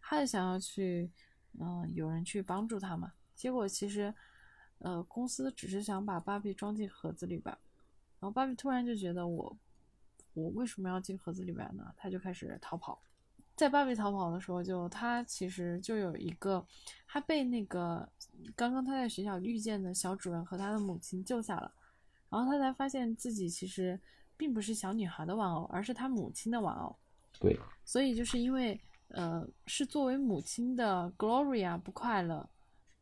[0.01, 1.11] 她就想要去，
[1.59, 3.13] 嗯、有人去帮助她嘛。
[3.35, 4.15] 结果其实，
[4.79, 7.53] 呃，公司只是想把芭比装进盒子里边，
[8.21, 9.57] 然后芭比突然就觉得我，
[10.35, 11.93] 我为什么要进盒子里边呢？
[11.97, 13.03] 她就开始逃跑。
[13.57, 16.67] 在芭比逃跑的时候就，她其实就有一个，
[17.07, 18.09] 她被那个
[18.57, 21.73] 刚刚她在学校遇见的小主人和她的母亲救下了，
[22.29, 23.99] 然后她才发现自己其实
[24.37, 26.97] 并不是小女孩的玩偶，而是她母亲的玩偶。
[27.39, 32.49] 对，所以就是因为呃是作为母亲的 Gloria 不快乐，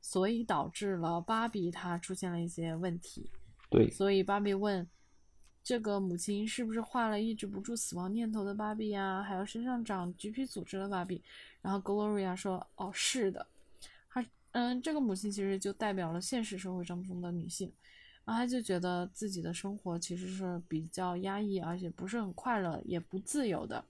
[0.00, 3.30] 所以导致了芭比她出现了一些问题。
[3.70, 4.86] 对，所以芭比问
[5.64, 9.22] 这个母亲是不是画了抑制不住死亡念头的芭比呀？
[9.22, 11.22] 还有身上长橘皮组织的芭比？
[11.60, 13.46] 然后 Gloria 说：“哦，是的。”
[14.10, 17.72] 她嗯，这个母亲其实就代表了现实社会当中的女性，
[18.24, 23.84] 然后她就觉得自己的生活其实是比较压抑，而且不是很快乐，也不自由的。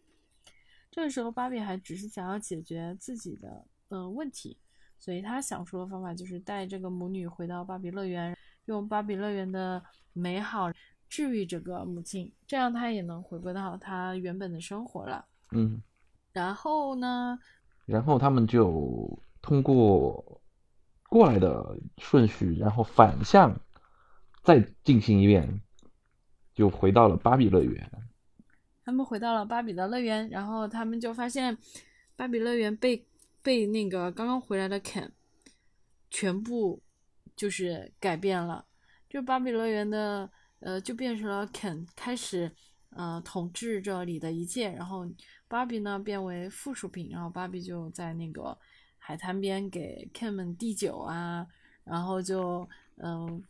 [0.91, 4.59] 这个时候，芭比还只是想要解决自己的嗯、问题，
[4.99, 9.83] 所以她想出的方法就是带这个母女回到芭比乐园，用芭比乐园的
[10.13, 10.71] 美好
[11.13, 15.27] 治愈这个母亲，这样她也能回归到她原本的生活了。
[15.51, 15.83] 嗯，
[16.33, 17.39] 然后呢，
[17.85, 20.41] 然后他们就通过
[21.11, 23.55] 过来的顺序，然后反向
[24.43, 25.61] 再进行一遍，
[26.55, 27.91] 就回到了芭比乐园。
[28.83, 31.59] 他们回到了芭比的乐园，然后他们就发现
[32.17, 33.07] 芭比乐园被
[33.43, 35.11] 被那个刚刚回来的 Ken
[36.09, 36.83] 全部
[37.37, 38.65] 就是改变了，
[39.11, 40.31] 就芭比乐园的
[40.63, 42.51] 呃就变成了 Ken 开始
[42.91, 45.07] 呃统治这里的一切，然后
[45.49, 48.57] 芭比呢变为附属品，然后芭比就在那个
[48.99, 51.47] 海滩边给 Ken 们递酒啊，
[51.85, 53.43] 然后就嗯、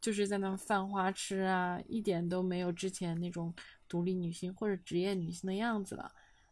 [0.00, 3.52] 就是在那犯花痴啊，一点都没有之前那种
[3.88, 6.10] 独立女性或者职业女性的样子了。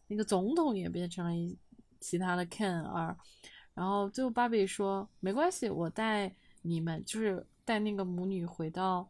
[0.08, 1.56] 那个总统也变成了一
[2.00, 3.16] 其他的 Ken 二，
[3.72, 9.08] 然后最后芭比说没关系，我带你们，就是带那个母女回到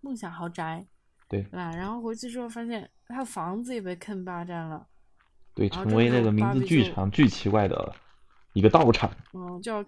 [0.00, 0.86] 梦想豪宅，
[1.28, 1.46] 对？
[1.52, 4.86] 然后回去之后发现他房子也被 Ken 霸占了，
[5.54, 7.94] 对，成为那个名字巨长、巨奇怪的
[8.52, 9.10] 一个道场。
[9.32, 9.84] 嗯，叫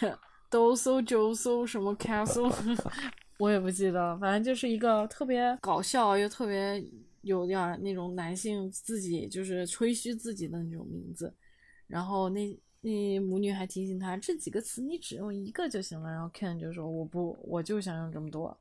[0.50, 2.52] 都搜九搜什么 castle，
[3.38, 6.84] 我也不记得了，反正就是一个特别搞笑又特别
[7.22, 11.34] 有点儿那种男性自己就是吹嘘自己的那种名字。
[11.86, 16.10] 然后那那母女还提醒他这几个词你只用一个就行了。
[16.10, 18.56] 然后 Ken 就说我不，我就想用这么多，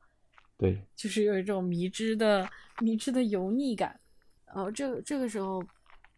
[0.57, 3.99] 对，就是有一种迷之的迷之的油腻感。
[4.45, 5.63] 然后这这个时候，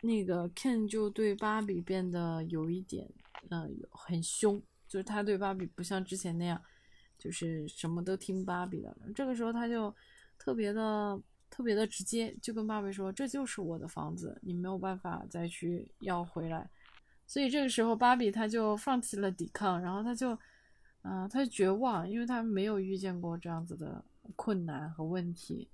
[0.02, 3.10] 那个 Ken 就对芭比变得有一点，
[3.50, 6.62] 呃，很凶，就是他对芭比不像之前那样，
[7.18, 8.96] 就是什么都听芭比的。
[9.16, 9.94] 这个时候他就
[10.38, 11.20] 特别的
[11.50, 16.70] 特别的直接，就跟芭比说：“这就是我的房子，你没有办法再去要回来。”
[17.26, 20.38] 所以这个时候，芭比她就放弃了抵抗，然后她就，
[21.04, 24.04] 嗯、她就绝望，因为她没有遇见过这样子的
[24.36, 25.68] 困难和问题，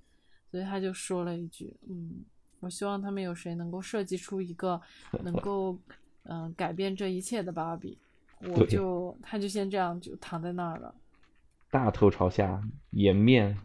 [0.50, 2.24] 所以他就说了一句：“嗯，
[2.60, 4.82] 我希望他们有谁能够设计出一个
[5.24, 5.78] 能够，
[6.24, 7.98] 嗯、改变这一切的芭比。”
[8.44, 10.96] 我就，他就先这样就躺在那儿了。
[11.70, 12.60] 大头朝下，
[12.90, 13.56] 颜面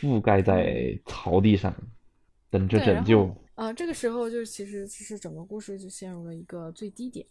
[0.00, 1.74] 覆盖在草地上，
[2.48, 3.26] 等着拯救
[3.56, 3.66] 啊。
[3.66, 7.26] 呃，这个时候就其实其实整个故事就陷入了一个最低点，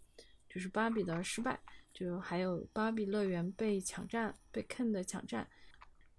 [0.49, 1.57] 就是芭比的失败，
[1.93, 5.47] 就还有芭比乐园被抢占，被 Ken 的抢占。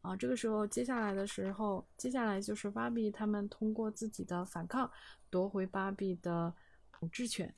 [0.02, 4.90] 啊，这个时候接下来的时候，接下来就是芭比他们通过自己的反抗
[5.30, 6.52] 夺回芭比的
[6.92, 7.52] 统治权。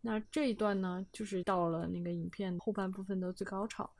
[0.00, 3.90] 那这一段呢，就是到了那个影片后半部分的最高潮。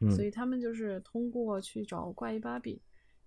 [0.00, 2.82] 嗯所以他们就是通过去找怪异芭比，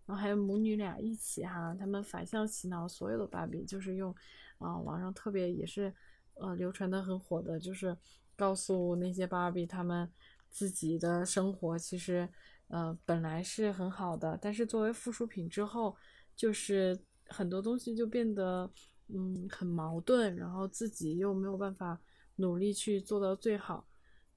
[0.06, 4.13] 然后还有母女俩一起哈，他们反向洗脑所有的芭比，就是用
[4.58, 5.93] 啊、网上特别也是
[6.34, 7.98] 呃流传的很火的，就是
[8.36, 10.12] 告诉那些芭比他们
[10.50, 12.28] 自己的生活其实
[12.68, 15.96] 呃本来是很好的，但是作为附属品之后，
[16.36, 18.70] 就是很多东西就变得
[19.08, 22.00] 嗯很矛盾，然后自己又没有办法
[22.36, 23.88] 努力去做到最好。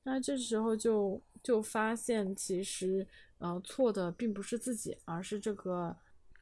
[0.02, 3.06] 那这时候就就发现，其实
[3.38, 5.96] 呃错的并不是自己，而是这个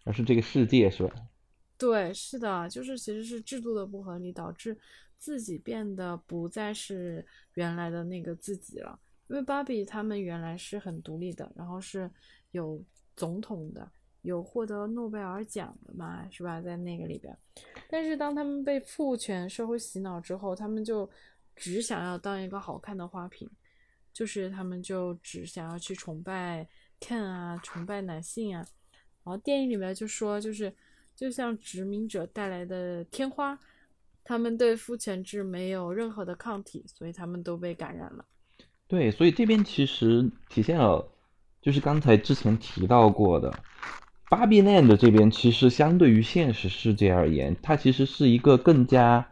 [0.05, 1.14] 而是这个世界是吧？
[1.77, 4.77] 对，是的，就是其实是制度的不合理，导致
[5.16, 7.24] 自己变得不再是
[7.55, 8.98] 原来的那个自己了。
[9.28, 12.10] 因为芭比他们原来是很独立的，然后是
[12.50, 12.82] 有
[13.14, 13.90] 总统的，
[14.22, 16.60] 有获得诺贝尔奖的嘛，是吧？
[16.60, 17.36] 在那个里边，
[17.90, 21.08] 但是当他们被父权社会洗脑之后，他们就
[21.54, 23.48] 只想要当一个好看的花瓶，
[24.12, 26.66] 就是他们就只想要去崇拜
[27.00, 28.66] Ken 啊，崇拜男性啊。
[29.24, 30.74] 然后电影里面就说，就是
[31.14, 33.58] 就像殖民者带来的天花，
[34.24, 38.24] 他们对父权制没有任何的抗体，所以他们都被感染了。
[38.88, 41.07] 对，所以这边其实体现了，
[41.61, 43.53] 就是刚才之前提到过的。
[44.31, 49.27] 芭比 land 这边其实相对于现实世界而言，它其实是一个更加、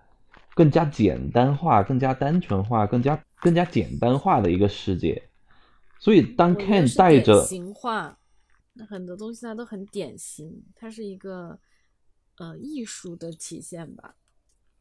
[0.55, 5.23] 更加简单化、更加单纯化、更加、更加简单化的一个世界。
[5.99, 8.19] 所以当 Ken 带着型化，
[8.75, 11.59] 那很多东西它都很典型，它是一个
[12.39, 14.15] 呃艺术的体现吧，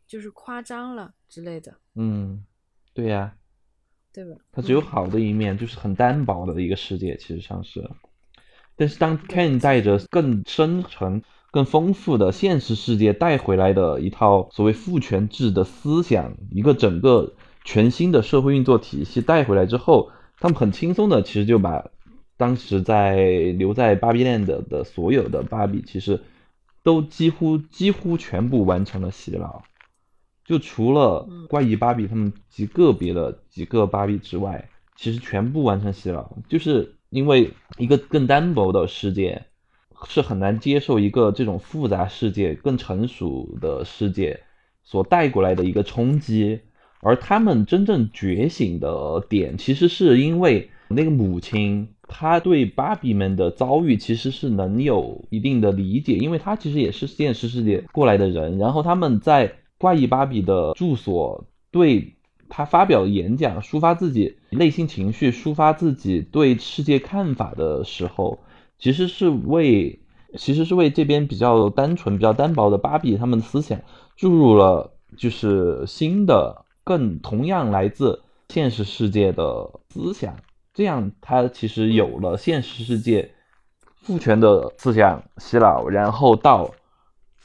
[0.05, 1.77] 就是夸张了之类的。
[1.95, 2.45] 嗯，
[2.93, 3.35] 对呀，
[4.15, 4.37] 对吧？
[4.53, 7.89] 它只有好的一面，就是很单薄的一个世界，其实上是。
[8.77, 17.33] 但是当 Ken 带着更深沉、更丰富的现实世界带回来的一套所谓父权制的思想，一个整个
[17.65, 21.89] 全新的社会运作体系带回来之后，他们很轻松的其实就把
[22.37, 23.17] 当时在
[23.57, 26.21] 留在芭比 land 的所有的芭比，其实
[26.83, 29.63] 都几乎几乎全部完成了洗脑，
[30.45, 36.93] 就除了怪异芭比他们极个别的几个芭比之外，其实全部完成洗脑，就是。
[37.11, 39.45] 因为一个更单薄的世界
[40.05, 44.41] 是很难接受一个这种复杂世界、更成熟的世界
[44.83, 46.59] 所带过来的一个冲击，
[46.99, 59.53] 而他们真正觉醒的点，其实是因为那个母亲，她对芭比们的遭遇其实是能有一定的理解，因为她其实也是现实世界过来的人，然后他们在
[59.85, 62.11] 怪异芭比的住所对。
[62.47, 68.37] 他发表演讲，抒发自己内心情绪，抒发自己对世界看法的时候，
[68.77, 69.99] 其实是为，
[70.37, 73.81] 其实是为这边比较单纯、比较单薄的芭比他们的思想
[74.15, 80.35] 注入了就是新的、更同样来自现实世界的思想，
[80.71, 83.31] 这样他其实有了现实世界
[84.03, 86.69] 父权的思想洗脑，然后到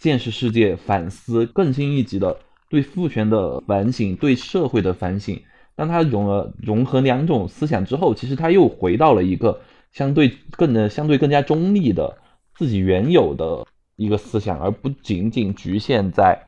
[0.00, 2.40] 现实世界反思更新一级的。
[2.70, 5.42] 对父权的反省，对社会的反省，
[5.74, 9.60] 当他融了融合两种思想之后，其实他又回到了一个
[9.90, 12.16] 相对更、相对更加中立的
[12.54, 16.46] 自己原有的一个思想，而不仅仅局限在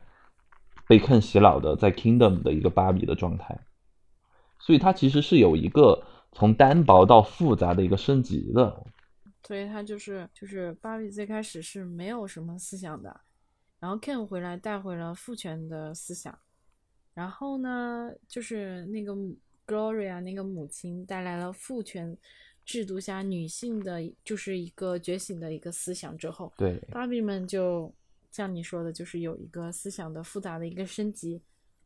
[0.86, 3.58] 被坑洗脑的在 Kingdom 的一个芭比的状态。
[4.60, 8.84] 所以，他其实是有一个从单薄到复杂的一个升级的。
[9.42, 13.20] 所以，他就是就是芭比最开始是没有什么思想的。
[13.83, 16.38] 然后 Ken 回来带回了父权的思想，
[17.14, 19.12] 然后呢，就是那个
[19.66, 22.16] Gloria 那个母亲带来了父权
[22.64, 27.92] 制度下女性的就是一个觉醒的一个思想之后，对，芭比们就
[28.31, 31.42] 像你说的，就是有一个思想的复杂的一个升级，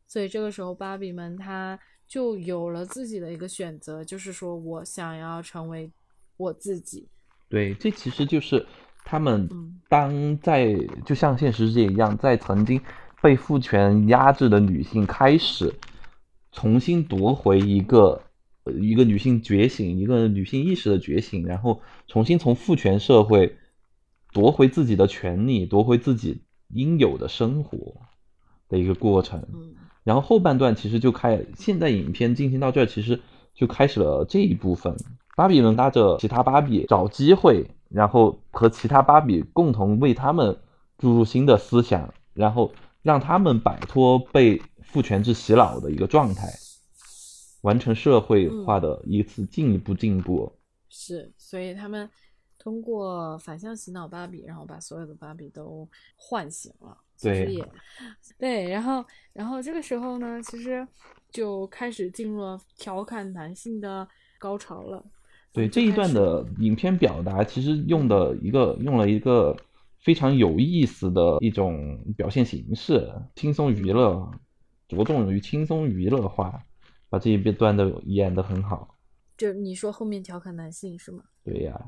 [0.07, 5.91] 所以这个时候芭比们她就有了自己的一个选择，就是说我想要成为
[6.37, 7.07] 我自己。
[7.49, 8.63] 对，这其实就是。
[9.09, 9.47] 他们
[9.87, 12.81] 当在就像现实世界一样，在曾经
[13.21, 15.73] 被父权压制的女性开始
[16.51, 18.21] 重新夺回一个
[18.81, 23.55] 一个女性觉醒，一个女性意识的觉醒，然后重新从父权社会
[24.33, 26.41] 夺回自己的权利，夺回自己
[26.73, 27.77] 应有的生活
[28.67, 29.41] 的一个过程。
[30.03, 33.21] 然后后半段其实就开，现在影片进行到这儿，其实
[33.55, 34.93] 就开始了这一部分。
[35.37, 37.65] 芭比们拉着其他芭比找机会。
[37.89, 40.57] 然后和其他芭比共同为他们
[40.97, 42.71] 注入新的思想，然后
[43.01, 46.47] 让他们摆脱被父权制洗脑的一个状态，
[47.61, 50.51] 完成社会化的一次进一步进步。
[50.89, 52.09] 是，所以他们
[52.57, 56.97] 通过反向洗脑芭比，然后把所有的芭比都唤醒了。
[57.19, 57.63] 对，
[58.37, 60.87] 对，然后，然后这个时候呢，其实
[61.31, 64.07] 就开始进入了调侃男性的
[64.37, 65.03] 高潮了。
[65.57, 69.57] 对这一段的影片表达，其实用的一个用了一个
[69.97, 74.29] 非常有意思的一种表现形式，轻松娱乐，
[74.87, 76.61] 着重于轻松娱乐化，
[77.09, 78.95] 把这一段的演得很好。
[79.35, 81.23] 就你说后面调侃男性是吗？
[81.43, 81.81] 对呀，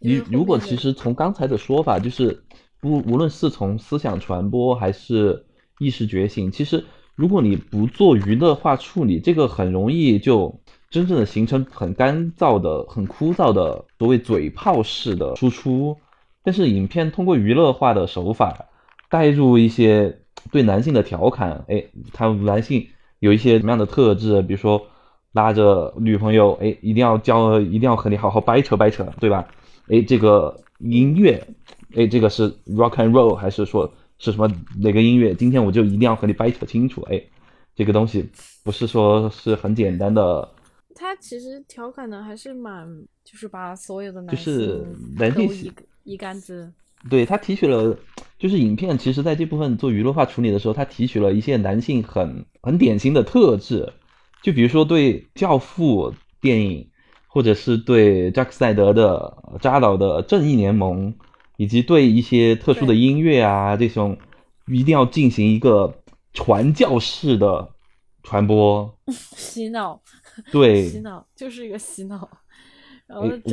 [0.00, 2.42] 你如果其实从刚才的说法，就是
[2.80, 5.46] 不无论是从思想传播还是
[5.78, 6.84] 意识觉醒，其实
[7.14, 10.60] 如果你不做娱乐化处理，这个很容易就。
[10.88, 15.96] 真正的形成很干燥的、很枯燥的所谓嘴炮式的输出，
[16.44, 18.66] 但是影片通过娱乐化的手法
[19.10, 20.20] 带入一些
[20.52, 22.86] 对男性的调侃，哎，他们男性
[23.18, 24.40] 有一些什么样的特质？
[24.42, 24.80] 比如说
[25.32, 29.46] 拉着女朋友，哎，一定要教，一定要和你好好掰扯掰扯，对吧？
[29.88, 31.44] 哎，这个音乐，
[31.96, 35.34] 哎，这个是 rock and roll 还是说是什么哪个音乐？
[35.34, 37.20] 今天我就一定要和你掰扯清楚，哎，
[37.74, 38.30] 这个东西
[38.62, 40.48] 不是说是很简单的。
[40.96, 42.88] 他其实调侃的还是蛮，
[43.22, 44.84] 就是把所有的男就是
[45.16, 45.48] 男性
[46.04, 46.72] 一一竿子。
[47.08, 47.96] 对他提取了，
[48.38, 53.92] 就是影片其实在这部分做娱乐化处理的时候，他提取了一些男性很很典型的特质，
[54.42, 56.88] 就比如说对《教父》电影。
[57.28, 61.12] 或者是对扎克赛德的扎导的《正义联盟》，
[61.58, 64.16] 以及对一些特殊的音乐啊这种，
[64.68, 65.98] 一定要进行一个
[66.32, 67.68] 传教式的
[68.26, 68.92] 传播，
[69.36, 70.00] 洗脑，
[70.50, 72.28] 对，洗脑就是一个洗脑。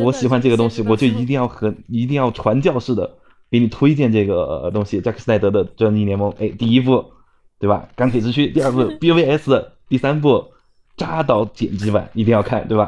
[0.04, 3.18] 我喜欢这个东西，我就一定要和一定要传教式的
[3.52, 6.32] 给你推荐这个东西，扎克赛德的《正义联盟》。
[6.40, 7.06] 哎，第一部，
[7.60, 7.88] 对吧？
[7.96, 10.48] 钢铁之躯，第二部 BVS，第三部
[10.98, 12.88] 扎导剪辑版一定要看，对吧？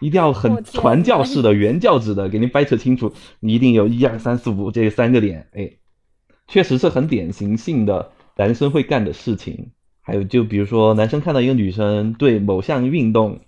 [0.00, 5.72] 一定要 很传教式的、原教旨的给您掰扯清楚，你一定有一二三四五这三个点，哎，
[6.48, 9.70] 确实是很典型性的男生会干的事情。
[10.02, 13.40] 还有就比如说，男生看到一个女生对某项运动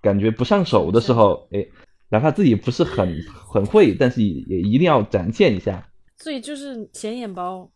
[0.00, 1.66] 感觉不上手的时候，哎，
[2.10, 5.88] 哪怕自己不是很很会，但是也一定要展现一下。
[6.18, 7.70] 所以就是显眼包，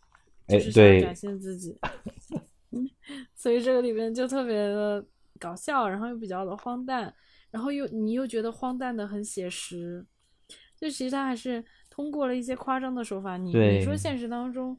[0.47, 1.77] 哎，对，展现自己。
[3.35, 5.05] 所以这个里面就特别的
[5.41, 7.13] 搞笑，然后又比较的荒诞。
[7.51, 10.05] 然后又你又觉得荒诞的很写实，
[10.79, 13.39] 就其实他还是通过了一些夸张的手法。
[13.39, 14.77] 你你说现实当中，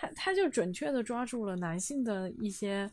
[0.00, 2.88] 他他就准确的抓住了男性的一些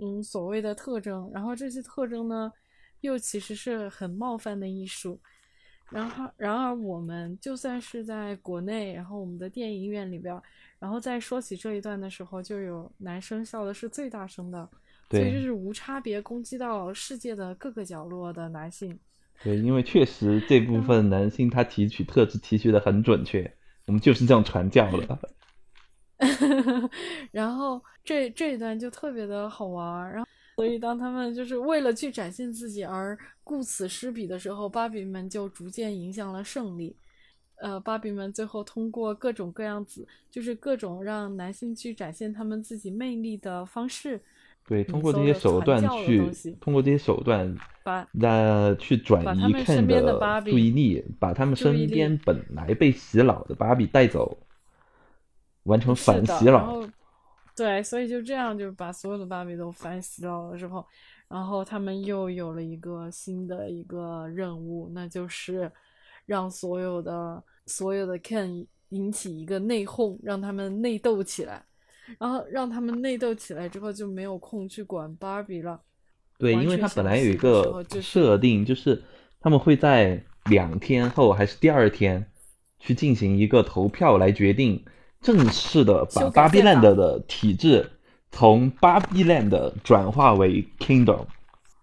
[0.00, 2.52] 嗯所谓的特征，然后这些特征呢
[3.00, 5.20] 又其实是很冒犯的艺术。
[5.90, 10.40] 然后然而我们就算是在国内，然后我们的电影院里边，
[10.78, 14.68] 然后在说起这一段的时候，就有男生笑的是最大声的。
[15.10, 18.98] 所以就是无差别攻击到世界的各个角落的男性。
[19.42, 23.54] 对，因为确实这部分男性他提取特质提取的很准确，
[23.84, 25.18] 我们就是这样传教的。
[27.32, 36.96] 然后这这一段就特别的好玩，然后所以当他们就是为了去展现自己而顾此失彼的时候，芭比们就逐渐影响了胜利。
[37.56, 44.20] 呃，芭比们最后通过各种各样子，就是各种让男性去展现他们自己魅力的方式。
[44.66, 46.18] 对，通过这些手段去，
[46.60, 47.54] 通过这些手段，
[47.84, 54.36] 把那去转移看的注意力，把他们身边本来被洗脑的芭比带走，
[55.64, 56.80] 完成反洗脑。
[57.54, 60.84] 对，所以就这样就把所有的芭比都反洗脑了之后，
[61.28, 65.70] 然后他们又有了一个新的一个任务，那就是
[66.26, 71.64] 让所有的所有的 Ken 引起一个内讧，让他们内斗起来。
[72.18, 75.80] 然后让他们内斗起来之后，就没有空去管芭比了。
[76.36, 79.02] 对，因为他本来有一个设定，就是
[79.40, 82.30] 他们会在两天后还是第二天
[82.78, 84.84] 去进行一个投票，来决定
[85.24, 87.90] 正式的把芭比 land 的体制
[88.30, 91.26] 从芭比 land 转化为 kingdom。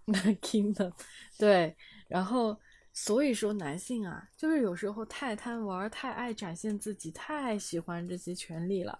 [0.41, 0.91] kingdom，
[1.39, 1.75] 对。
[2.07, 2.55] 然后
[2.93, 8.99] 所以说，男性啊，就是有时候太贪玩，太爱展现自己，太喜欢这些权利了。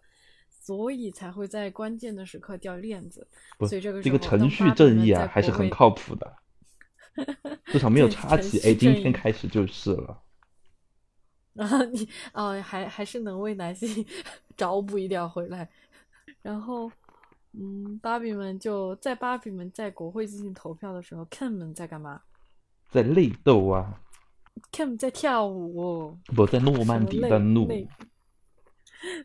[0.50, 3.28] 所以才会在关键的时刻掉链子。
[3.68, 6.34] 所以这个这个程序正义啊，还是很靠谱的，
[7.66, 8.60] 至少没有插旗。
[8.60, 10.22] 哎，今天开始就是了。
[11.54, 14.06] 然后你哦，还还是能为男性
[14.56, 15.70] 找补一点回来。
[16.41, 16.91] 然后，
[17.54, 22.22] 嗯，芭比们就在芭比们在国会进行投票的时候，Ken 们在干嘛？
[22.89, 24.02] 在内斗啊。
[24.72, 26.18] Ken 在跳舞。
[26.36, 27.68] 不在诺曼底登陆。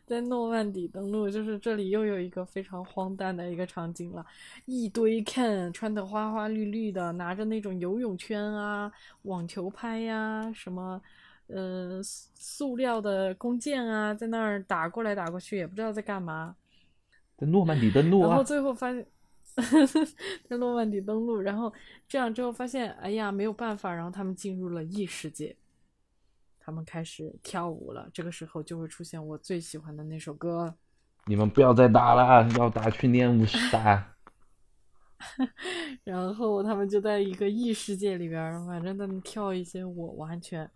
[0.07, 4.25] 在诺曼底登陆，就是这里又有一个非常荒诞的一个场景了，
[4.65, 8.91] 一堆 Ken 穿的花花绿绿的，拿着那种游泳圈啊、
[9.23, 10.99] 网球拍呀、什么
[11.47, 16.55] 呃塑料的弓箭啊，在那儿打过来打过去，也不知道在干嘛。
[17.37, 18.27] 在诺曼底登陆啊！
[18.29, 19.05] 然后最后发现，
[20.49, 21.71] 在诺曼底登陆，然后
[22.07, 25.55] 这样之后发现，哎呀，没有办法，然后他们进入了异世界。
[26.59, 30.75] 他们开始跳舞了，这个时候就会出现我最喜欢的那首歌。
[31.25, 34.16] 你们不要再打了，要打去练舞室打。
[36.03, 40.69] 然后他们就在一个异世界里边，反正他们跳一些我完全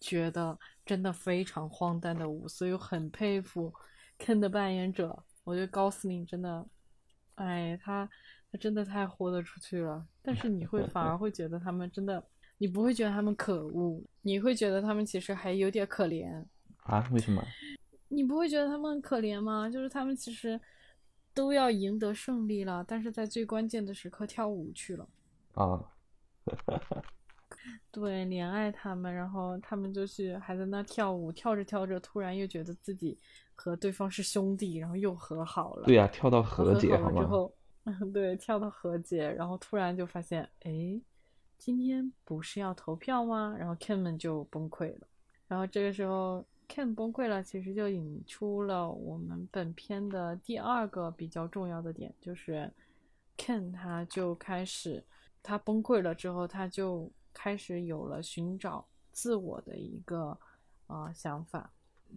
[0.00, 3.72] 觉得真的非常荒诞的舞，所以我很佩服
[4.18, 5.22] Ken 的扮演者。
[5.44, 6.66] 我觉得高司令真的，
[7.36, 8.08] 哎，他
[8.52, 10.06] 他真的太豁得出去了。
[10.22, 12.22] 但是你会反而会觉得他们真的。
[12.60, 16.44] 你不会觉得他们可恶，你会觉得他们其实还有点可怜
[16.78, 17.08] 啊？
[17.12, 17.40] 为什么？
[18.08, 19.70] 你不会觉得他们可怜吗？
[19.70, 20.60] 就是他们其实
[21.38, 25.08] 都要赢得胜利了，但是在最关键的时刻跳舞去了
[25.54, 25.80] 啊。
[27.92, 33.16] 对，怜爱他们，然后他们就去还在那跳舞，跳着跳着，突然又觉得自己
[33.54, 35.84] 和对方是兄弟，然后又和好了。
[35.84, 37.20] 对呀、跳到和和解好好吗？
[37.20, 41.00] 了之后，嗯， 对，跳到和解，然后突然就发现，哎，
[41.56, 43.54] 今天不是要投票吗？
[43.56, 45.06] 然后 Ken 们就崩溃了。
[45.46, 52.70] 然后这个时候 Ken 崩溃了，其实就引出了我们本片的第二个比较重要的点，就是
[53.36, 55.02] Ken 他就开始，
[55.42, 60.38] 他崩溃了之后，他就开始有了寻找自我的一个
[60.86, 61.72] 啊、想法。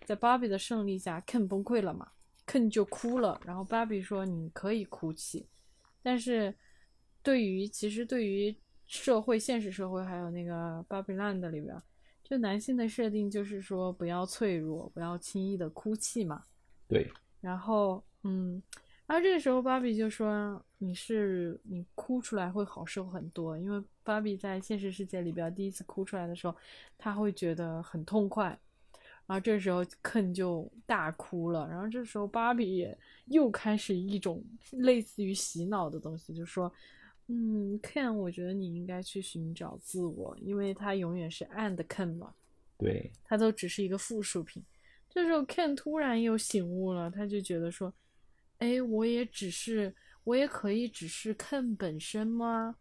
[0.06, 2.12] 在芭比的胜利下，Ken 崩溃了嘛
[2.46, 3.40] ，Ken 就哭了。
[3.46, 5.48] 然后芭比说：“你可以哭泣，
[6.02, 6.54] 但是
[7.24, 8.56] 对于其实对于
[8.88, 11.76] 社会、现实社会还有那个芭比 land 里边，
[12.32, 16.42] 就男性的设定就是说不要脆弱，不要轻易的哭泣嘛。
[16.88, 17.12] 对，
[17.42, 18.64] 然后，嗯，
[19.06, 26.56] 然后这个时候芭比就说：“你是你哭出来会好受很多，因为芭比在现实世界里边第一次哭出来的时候，
[26.98, 28.58] 她会觉得很痛快。”
[29.28, 36.72] 然后这时候肯就大哭了，然后这时候芭比也又开始一种类似于洗脑的东西，就说
[37.34, 42.34] ：“嗯，Ken，我觉得你应该去寻找自我，因为他永远是 and Ken 嘛。”
[42.78, 44.62] 对，它都只是一个附属品。
[45.10, 47.94] 这时候 Ken 突然又醒悟了，他就觉得说
[48.60, 52.76] ：“哎，我也只是，我也可以只是 Ken 本身吗？”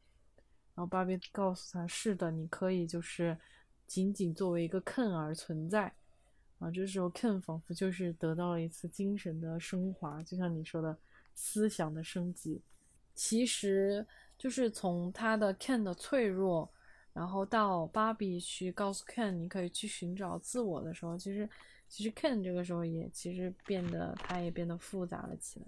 [0.75, 3.37] 然后芭比告诉他：“是的，你可以就是
[3.87, 5.93] 仅仅作为一个 Ken 而存在。”
[6.59, 10.97] 啊，这时候 Ken 仿佛就是得到了一次精神的升华，就像你说的，
[11.35, 12.61] 思想的升级。
[13.15, 14.07] 其实
[14.41, 16.67] 就是从他的 Ken 的脆弱，
[17.13, 21.47] 然后到芭比去告诉 Ken 你可以去寻找自我的时候，其实
[21.87, 25.67] 其实 Ken 这个时候也其实变得他也变得复杂了起来。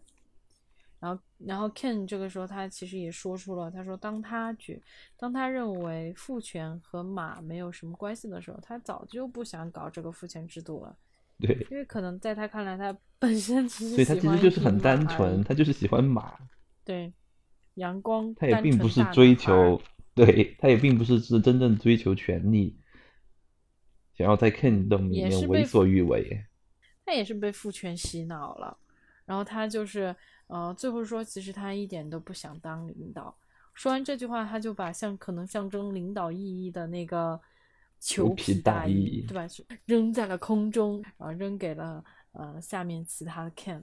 [0.99, 4.81] 然后然后 Ken 这个时候他其实也说出了，他说当他觉
[5.19, 10.97] 当他认为父权和马没有什么关系的时候，他早就不想搞这个父权制度了，
[11.39, 16.39] 对，因为可能在他看来，他本身其实所以他其实就是很单纯，他就是喜欢马，
[16.85, 17.13] 对
[17.75, 19.81] 阳光，他也并不是追求，
[20.15, 22.79] 对他也并不是是真正追求权利，
[24.15, 26.45] 想要在 Kingdom 里面为所欲为。
[27.05, 28.77] 他也是被父权洗脑了，
[29.25, 30.15] 然后他就是
[30.47, 33.37] 呃，最后说其实他一点都不想当领导。
[33.75, 37.41] 说完这句话，他就把像可能象征领导意义的那个
[37.99, 39.47] 裘裘皮大衣对吧，
[39.87, 43.83] 扔在了空中，然后扔给了呃下面其他的 Ken。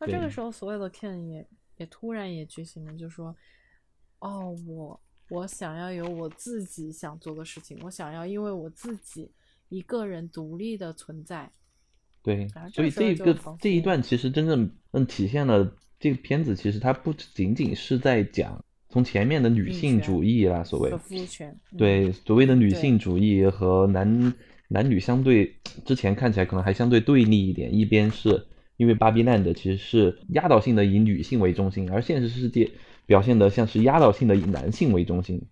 [0.00, 1.48] 那这个时候，所有的 Ken 也
[1.78, 3.34] 也突然也觉醒了，就说
[4.20, 5.00] ：“哦，我
[5.30, 9.30] 我想要有我自己想做的事情，我想要因为我自己
[9.68, 11.50] 一个人独立的存在。”
[12.22, 24.34] 对，所以这个这一段其实真正嗯体现了这个片子，其实它不仅仅是在讲从前面的女女性主义啦，所谓父权，嗯对所谓的女性主义和男
[24.66, 25.56] 男女相对
[25.86, 28.46] 之前看起来可能还相对对立一点，一边是
[28.78, 32.70] 因为芭比 land 其实是压倒性的以女性为中心，而现实世界
[33.04, 35.42] 表现的像是压倒性的以男性为中心。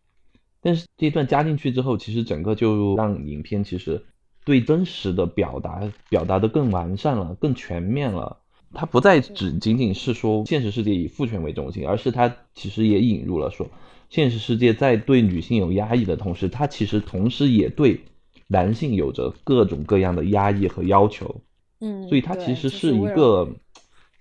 [0.63, 4.05] 但是这一段加进去之后，其实整个就让影片其实
[4.45, 8.39] 对真实的表达表达的更完善了，更全面了。
[8.73, 13.69] 它不再只仅仅是说现实世界以父权为中心，而是它其实也引入了说，
[14.09, 18.01] 现实世界在对女性有压抑的同时，它其实同时也对
[18.47, 21.41] 男性有着各种各样的压抑和要求。
[21.87, 23.49] 嗯，所以它其实是一个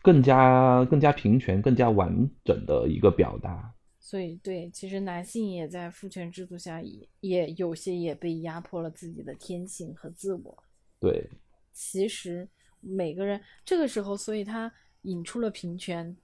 [0.03, 3.74] 更加更加平权、更加完整的一个表达。
[3.99, 10.63] 所以对，其实男性也在父权制度下也也有些也被压迫了自己的天性和自我。
[10.99, 11.28] 对，
[11.74, 12.47] 其实
[12.82, 16.16] 每个人这个时候，所以他引出了平权，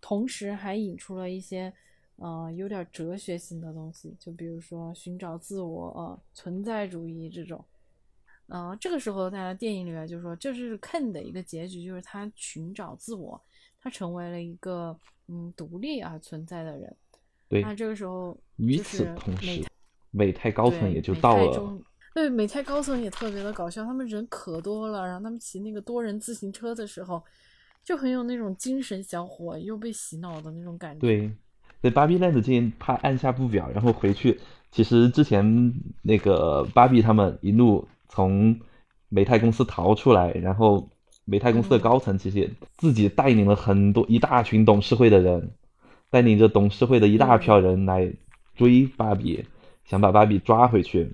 [0.00, 1.70] 同时还引出了一些
[2.16, 7.62] 呃有点哲学性的东西，就比如说寻找自我、呃、存在主义这种。
[8.48, 13.40] 呃，这个时候，大家电影里面就说，这是 Ken 的一个结局，就是他寻找自我，
[13.80, 14.96] 他成为了一个
[15.28, 16.96] 嗯独立而存在的人。
[17.48, 19.64] 对那这个时候，与此同时
[20.10, 21.78] 美泰，高层也就到了。
[22.14, 27.22] 对，美泰高层也特别的搞笑，他们人可多了，然后他们骑那个多人自行车的时候，
[27.84, 31.00] 就很有那种精神小伙又被洗脑的那种感觉。
[31.00, 31.30] 对，
[31.82, 34.40] 在芭比 land 之前，他按下不表，然后回去。
[34.72, 35.72] 其实之前
[36.02, 38.58] 那个芭比他们一路从
[39.08, 40.88] 美泰公司逃出来，然后
[41.24, 45.50] 美泰公司的嗯高层其实也自己带领了很多一大群董事会的人，
[46.10, 48.12] 带领着董事会的一大票人来
[48.54, 49.44] 追芭比，
[49.84, 51.10] 想把芭比抓回去。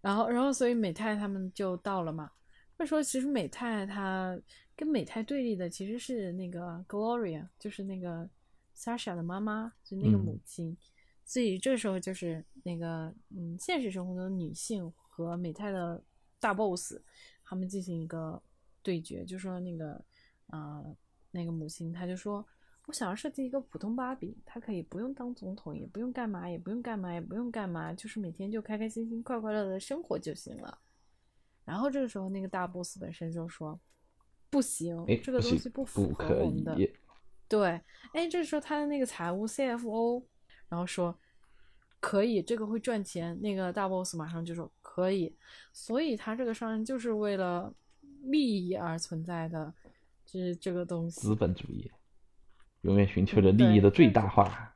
[0.00, 2.30] 然后，然后所以美泰他们就到了嘛。
[2.76, 4.38] 那时候其实美泰他
[4.76, 8.28] 跟美泰对立的其实是那个 Gloria，就是那个
[8.76, 10.76] Sasha 的妈妈，就那个嗯母亲。
[11.24, 14.90] 所以这时候就是那个嗯，现实生活中的女性
[15.24, 16.02] 和美泰的
[16.40, 17.00] 大 boss
[17.44, 18.42] 他们进行一个
[18.82, 19.92] 对决，就说那个
[20.48, 20.96] 啊、呃
[21.30, 22.46] 那个母亲，她就说。
[22.86, 30.78] 我想要设计一个普通芭比，她可以不用当总统，也不用干嘛，也不用干嘛，也不用干嘛，就是每天就开开心心、快快乐乐的生活就行了。
[31.66, 33.78] 然后这个时候，那个大 boss 本身就说
[34.48, 36.74] ：“不行哎，，这个东西不符合我们的。”，
[37.46, 37.78] 对，
[38.14, 40.24] 哎，这时候他的那个财务 CFO，
[40.70, 41.14] 然后说
[42.00, 43.38] 可以，这个会赚钱。
[43.42, 45.32] 那个大 boss 马上就说可以，
[45.72, 47.72] 所以他这个商人就是为了
[48.24, 49.72] 利益而存在的，
[50.26, 51.36] 就是这个东西资。
[51.36, 51.88] 本主义
[52.80, 54.74] 永远寻求着利益的最大化。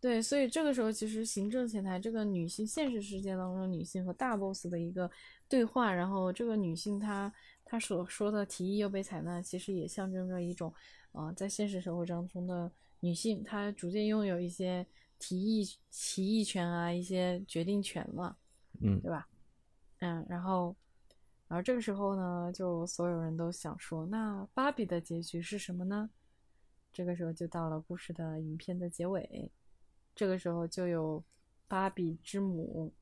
[0.00, 5.10] 对，所以这个时候其实行政前台这个女性现实世界当中女性和大 boss 的一个
[5.46, 7.30] 对话，然后这个女性她
[7.62, 10.72] 她所说的提议又被采纳，其实也象征着一种
[11.12, 14.86] 啊、呃在现实生活当中的女性，她逐渐拥有一些
[15.18, 18.36] 提议提议权啊，一些决定权了，
[18.82, 19.26] 嗯对吧？
[20.00, 20.74] 嗯，然后，
[21.48, 26.10] 然后这个时候呢，就所有人都想说，那芭比的结局是什么呢？
[26.92, 29.50] 这个时候就到了故事的影片的结尾，
[30.14, 31.22] 这个时候就有
[31.68, 32.92] 芭比之母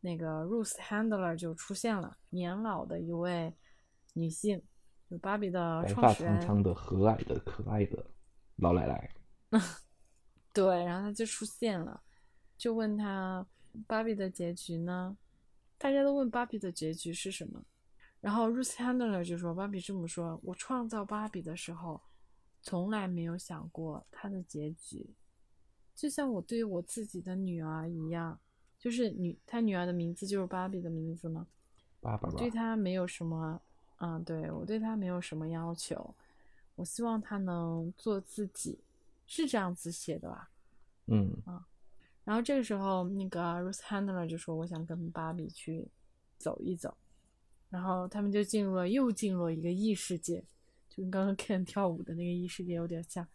[0.00, 3.52] 那个 Ruth Handler 就出现了，年老的一位
[4.12, 4.62] 女性，
[5.10, 8.06] 就芭比的创始人，苍苍的、和蔼的、可爱的
[8.56, 9.10] 老奶奶。
[10.52, 12.00] 对，然后她就出现了，
[12.56, 13.44] 就问她
[13.86, 15.16] 芭比的结局呢？
[15.80, 17.64] 大家都问芭比的结局是什么，
[18.20, 22.02] 然后 Ruth Handler 就说，芭比这么说，我创造芭比的时候，
[22.60, 25.14] 从来没有想过她的结局，
[25.94, 28.38] 就像我对我自己的女儿一样，
[28.78, 31.46] 就是女，她女儿的名字就是芭比的名字吗？
[31.98, 33.62] 爸爸吧，对她没有什么，
[34.00, 36.14] 嗯，对我对她没有什么要求，
[36.74, 38.78] 我希望她能做自己，
[39.26, 40.50] 是这样子写的吧？
[41.46, 41.64] 嗯，
[42.30, 45.84] 然后这个时候，那个 Ruth Handler 就说：“我想跟芭比去
[46.38, 46.96] 走一走。”
[47.68, 50.40] 然后他们就进入了又进入了一个异世界，
[50.88, 53.26] 就跟刚刚 Ken 跳舞的那个异世界有点像，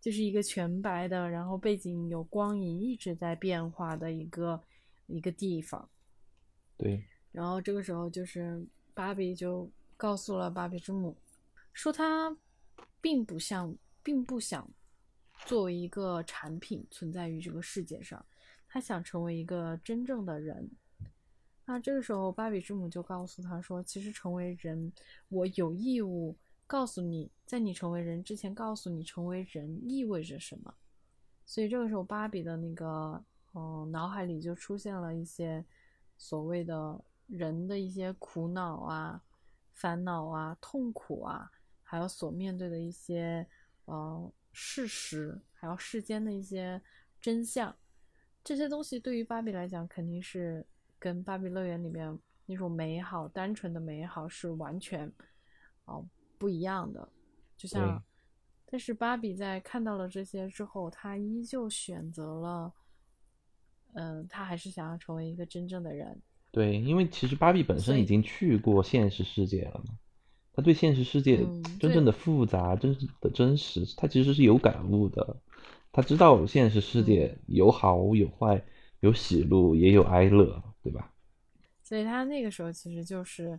[0.00, 4.60] 就是一个全白的，然后背景有光影一直在变化的一个
[5.06, 5.88] 一个地方。
[6.76, 11.16] 对，然后这个时候就是芭比就告诉了芭比之母，
[11.72, 12.36] 说她
[13.00, 13.72] 并不像，
[14.02, 14.68] 并不想
[15.46, 18.24] 作为一个产品存在于这个世界上，
[18.72, 20.70] 他想成为一个真正的人。
[21.66, 24.90] 那这个时候，芭比之母就告诉他说，其实成为人，
[25.28, 30.74] 我有义务告诉你，在你成为人之前，告诉你成为人意味着什么。
[31.44, 35.62] 所以这个时候，芭比的那个，嗯、脑海里就出现了一些
[36.16, 39.22] 所谓的人的一些苦恼啊、
[39.72, 41.50] 烦恼啊、痛苦啊，
[41.82, 43.46] 还有所面对的一些
[43.84, 46.80] 呃事实，还有世间的一些
[47.20, 47.76] 真相，
[48.44, 50.64] 这些东西对于芭比来讲，肯定是
[50.98, 55.10] 跟芭比乐园里面那种美好、单纯的美好是完全
[55.84, 56.04] 哦、
[56.38, 57.08] 不一样的。
[57.56, 58.02] 就像，
[58.66, 62.72] 但是芭比在看到了这些之后，她依旧选择了，
[63.94, 66.20] 嗯、她还是想要成为一个真正的人。
[66.50, 69.94] 对，因为其实芭比本身已经去过现实世界了嘛，
[70.52, 71.38] 她对现实世界
[71.78, 75.36] 真正的复杂、真实的真实，她其实是有感悟的。
[75.92, 78.64] 她知道现实世界有好有坏，
[79.00, 81.12] 有喜怒也有哀乐，对吧？
[81.82, 83.58] 所以他那个时候其实就是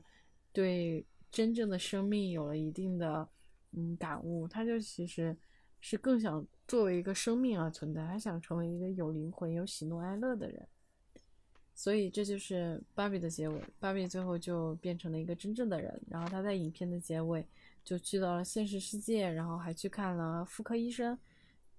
[0.52, 3.28] 对真正的生命有了一定的
[3.74, 5.38] 嗯感悟，他就其实
[5.80, 10.68] 是更想作为一个生命而存在，他想成为一个有灵魂、有喜怒哀乐的人。
[11.76, 17.46] 所以这就是芭比的结尾，芭比最后就变成了一个真正的人，然后他在影片的结尾
[17.84, 21.18] 就去到了现实世界，然后还去看了妇科医生，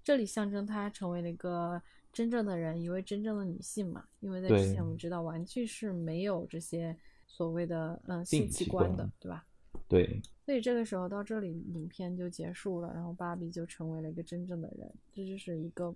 [0.05, 1.83] 这里象征她成为了一个
[2.13, 4.07] 真正的人，一位真正的女性嘛。
[4.21, 6.97] 因为在之前我们知道玩具是没有这些
[7.27, 9.45] 所谓的嗯性性器器官的，对吧？
[9.89, 15.95] 对，所以这个时候到这里，影片就结束了，然后芭比就成为了一个真正的人，这就是一个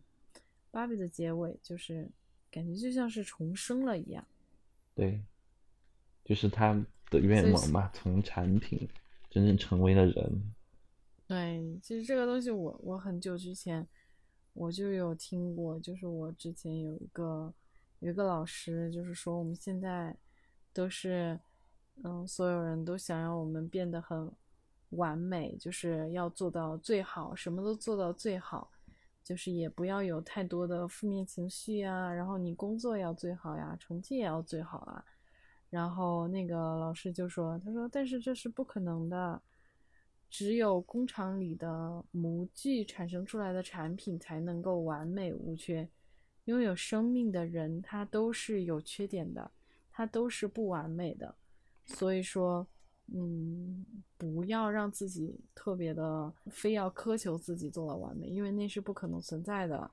[0.71, 2.09] 芭比的结尾，就是
[2.51, 4.27] 感觉就像是重生了一样。
[4.95, 5.23] 对，
[6.25, 6.75] 就是她
[7.11, 8.89] 的愿望嘛，从产品
[9.31, 10.55] 真正成为了人。
[11.27, 13.87] 对，其实这个东西我我很久之前
[14.59, 17.55] 我就有听过，就是我之前有一个
[18.01, 20.17] 有一个老师，就是说我们现在
[20.73, 21.39] 都是，
[22.03, 24.29] 嗯，所有人都想让我们变得很
[24.91, 28.69] 完美，就是要做到最好，什么都做到最好，
[29.23, 35.05] 就是也不要有太多的负面情绪啊，然后你工作要最好呀，成绩也要最好啊。
[35.71, 39.41] 然后那个老师就说，他说，但是这是不可能的。
[40.31, 45.89] 只有工厂里的模具产生出来的产品才能够完美无缺，
[46.45, 49.51] 拥有生命的人，他都是有缺点的，
[49.91, 51.35] 他都是不完美的。
[51.87, 52.67] 所以说，
[53.07, 53.87] 嗯，
[54.19, 59.91] 不要让自己特别的非要苛求自己做到完美，因为那是不可能存在的。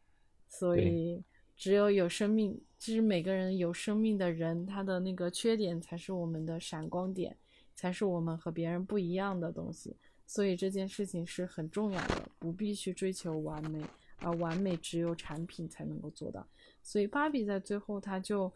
[0.49, 1.23] 所以，
[1.55, 7.37] 只有有生命，其实每个人有生命的人，他的那个缺点才是我们的闪光点，
[7.73, 9.95] 才是我们和别人不一样的东西。
[10.27, 13.83] 所以这件事情是很重要的，不必去追求完美，
[14.17, 16.45] 而完美只有产品才能够做到。
[16.81, 18.51] 所以芭比在最后，她就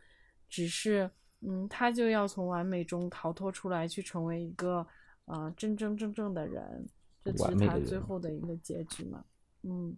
[0.50, 1.10] 只是，
[1.42, 4.86] 嗯，她就要从完美中逃脱出来，去成为一个，
[5.26, 6.90] 呃，真真正正的人，
[7.24, 9.24] 这是他最后的一个结局嘛，
[9.64, 9.96] 嗯。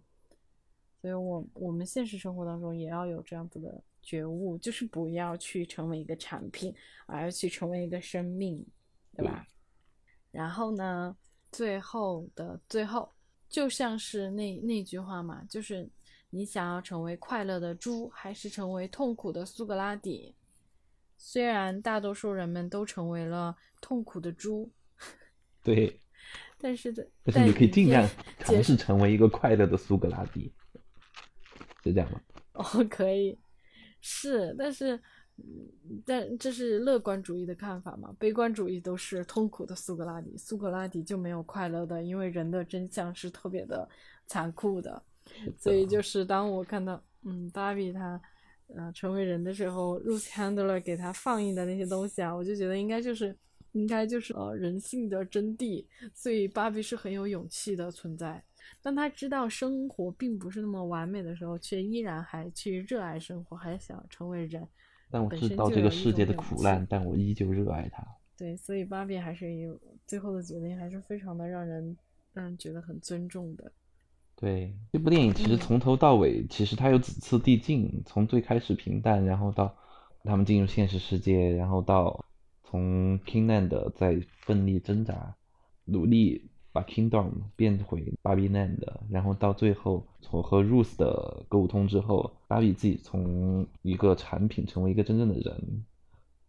[1.00, 6.72] 所以我我们现实生活当中也要有这样子的觉悟，就是不要去成为一个产品，
[7.06, 8.64] 而要去成为一个生命，
[9.16, 9.46] 对吧？
[10.30, 11.16] 然后呢？
[11.52, 13.12] 最后的最后，
[13.48, 15.88] 就像是那那句话嘛，就是
[16.30, 20.34] 你想要成为快乐的猪，还是成为痛苦的苏格拉底？
[21.16, 24.72] 虽然大多数人们都成为了痛苦的猪，
[25.62, 26.00] 对，
[26.58, 28.08] 但是的，但是你可以尽量
[28.40, 30.52] 尝试成为一个快乐的苏格拉底，
[31.84, 32.20] 是这样吗？
[32.54, 33.38] 哦，可以，
[34.00, 35.00] 是，但是。
[36.06, 38.14] 但这是乐观主义的看法嘛？
[38.18, 43.88] 悲观主义都是痛苦的苏格拉底，苏格拉底就没有快乐的，因为人的真相是特别的
[44.26, 45.02] 残酷的。
[45.58, 48.20] 所以就是当我看到，嗯，芭比她，
[48.68, 53.36] 呃，成为人的时候，Ruth Handler 给她放映的那些东西啊，我就觉得应该就是，
[53.72, 55.84] 应该就是呃人性的真谛。
[56.14, 58.42] 所以芭比是很有勇气的存在。
[58.80, 64.66] 当他知道生活并不是那么完美的时候，却依然还去热爱生活，还想成为人。
[65.12, 68.02] 但我知道这个世界的苦难，但我依旧热爱它。
[68.36, 71.96] 对，所以芭比还是有最后的决定，还是非常的让人
[72.32, 73.70] 让人觉得很尊重的。
[74.34, 79.76] 对，这部电影其实从头到尾，其实它有几次递进，从最开始平淡，然后到
[80.24, 82.24] 他们进入现实世界，然后到
[82.64, 85.36] 从 Kingland 在奋力挣扎，
[85.84, 86.50] 努力。
[86.72, 88.78] 把 Kingdom 变回 Barbie Land，
[89.10, 95.84] 然后到最后从和 Ruth 的沟通之后，芭比自己从一个产品成为一个真正的人。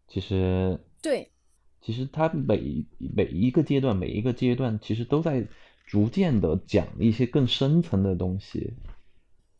[0.07, 1.29] 其实对，
[1.81, 5.45] 其实他每每一个阶段，每一个阶段其实都在
[5.85, 8.73] 逐渐的讲一些更深层的东西。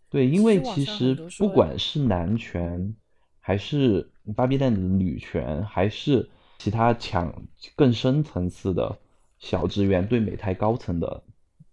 [0.10, 2.96] 对，因为其实不管是男权，
[3.40, 7.46] 还是 Barbie Land 的女权，还是其他强
[7.76, 9.00] 更深层次的。
[9.44, 11.22] 小职员对美泰高层的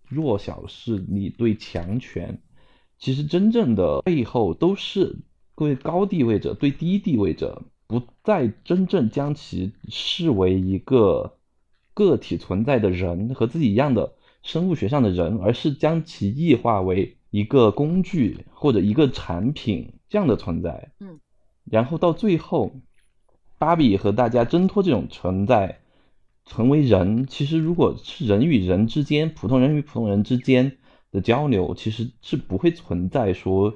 [0.08, 2.42] 弱小势力对强权，
[2.98, 5.20] 其实真正的背后都是
[5.54, 11.38] 各位高地位者对低地位者不再真正将其视为一个
[11.94, 20.90] 个体存在的人和自己一样的生物学上的人，而是将其异化为一个工具或者一个产品这样的存在。
[20.98, 21.20] 嗯，
[21.64, 22.72] 然后到最后，
[23.58, 25.79] 芭比和大家挣脱这种存在。
[26.50, 30.78] 成为人，其实如果是人与人之间，普通人与普通人之间
[31.12, 33.72] 的交流，其实是不会存在说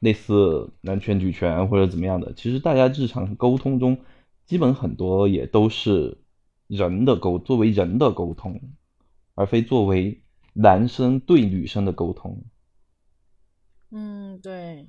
[0.00, 2.34] 类似男权女权或者怎么样的。
[2.34, 3.96] 其实大家日常沟通中，
[4.44, 6.18] 基本很多也都是
[6.66, 8.60] 人的沟，作为人的沟通，
[9.34, 10.20] 而非作为
[10.52, 12.44] 男生对女生的沟通。
[13.92, 14.86] 嗯，对，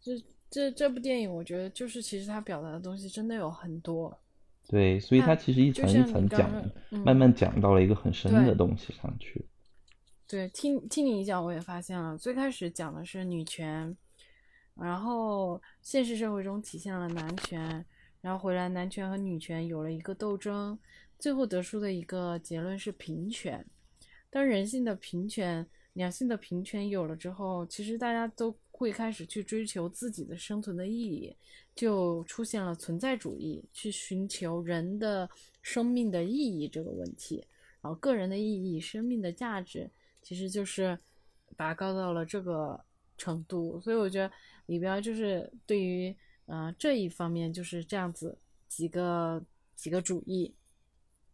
[0.00, 0.12] 这
[0.48, 4.18] 这这部电影，我觉得就是其实它表达的东西真的有很多。
[4.68, 6.50] 对，所以它其实一层一层讲，
[6.90, 9.44] 慢慢讲到了一个很深的东西上去。
[10.26, 13.94] 对，听听你一讲，我也发现了，最开始讲的是女权，
[14.74, 17.84] 然后现实社会中体现了男权，
[18.22, 20.78] 然后回来男权和女权有了一个斗争，
[21.18, 23.64] 最后得出的一个结论是平权。
[24.30, 31.36] 当人性的平权、两性的平权有了之后，其实大家都会开始去追求自己的生存的意义。
[31.74, 35.28] 就出现了存在主义，去寻求人的
[35.60, 37.44] 生命的意义这个问题，
[37.80, 39.90] 然后个人的意义、生命的价值，
[40.22, 40.96] 其实就是
[41.56, 42.80] 拔高到了这个
[43.18, 43.80] 程度。
[43.80, 44.30] 所以我觉得
[44.66, 46.14] 里边就是对于
[46.46, 49.44] 嗯这一方面就是这样子几个
[49.74, 50.54] 几个主义，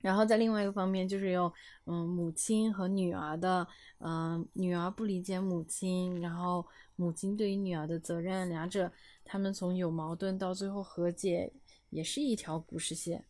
[0.01, 1.53] 然后在另外一个方面就是有
[1.85, 3.69] 嗯母亲和女儿的，
[3.99, 6.67] 嗯女儿不理解母亲，然后
[7.01, 8.93] 母亲对于女儿的责任，两者。
[9.25, 11.51] 他们从有矛盾到最后和解，
[11.89, 13.25] 也是一条故事线。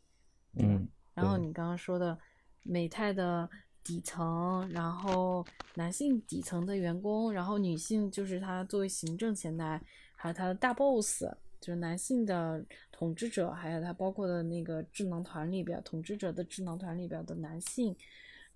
[0.54, 2.18] 嗯，然后你刚刚说的
[2.62, 3.48] 美泰的
[3.84, 9.80] 底层，然后男性底层的员工，然后女性就是他作为行政前台，
[10.16, 11.22] 还有他的大 boss，
[11.60, 17.94] 就是男性的统治者，还有他包括的那个智囊团里边，统治者的智囊团里边的男性，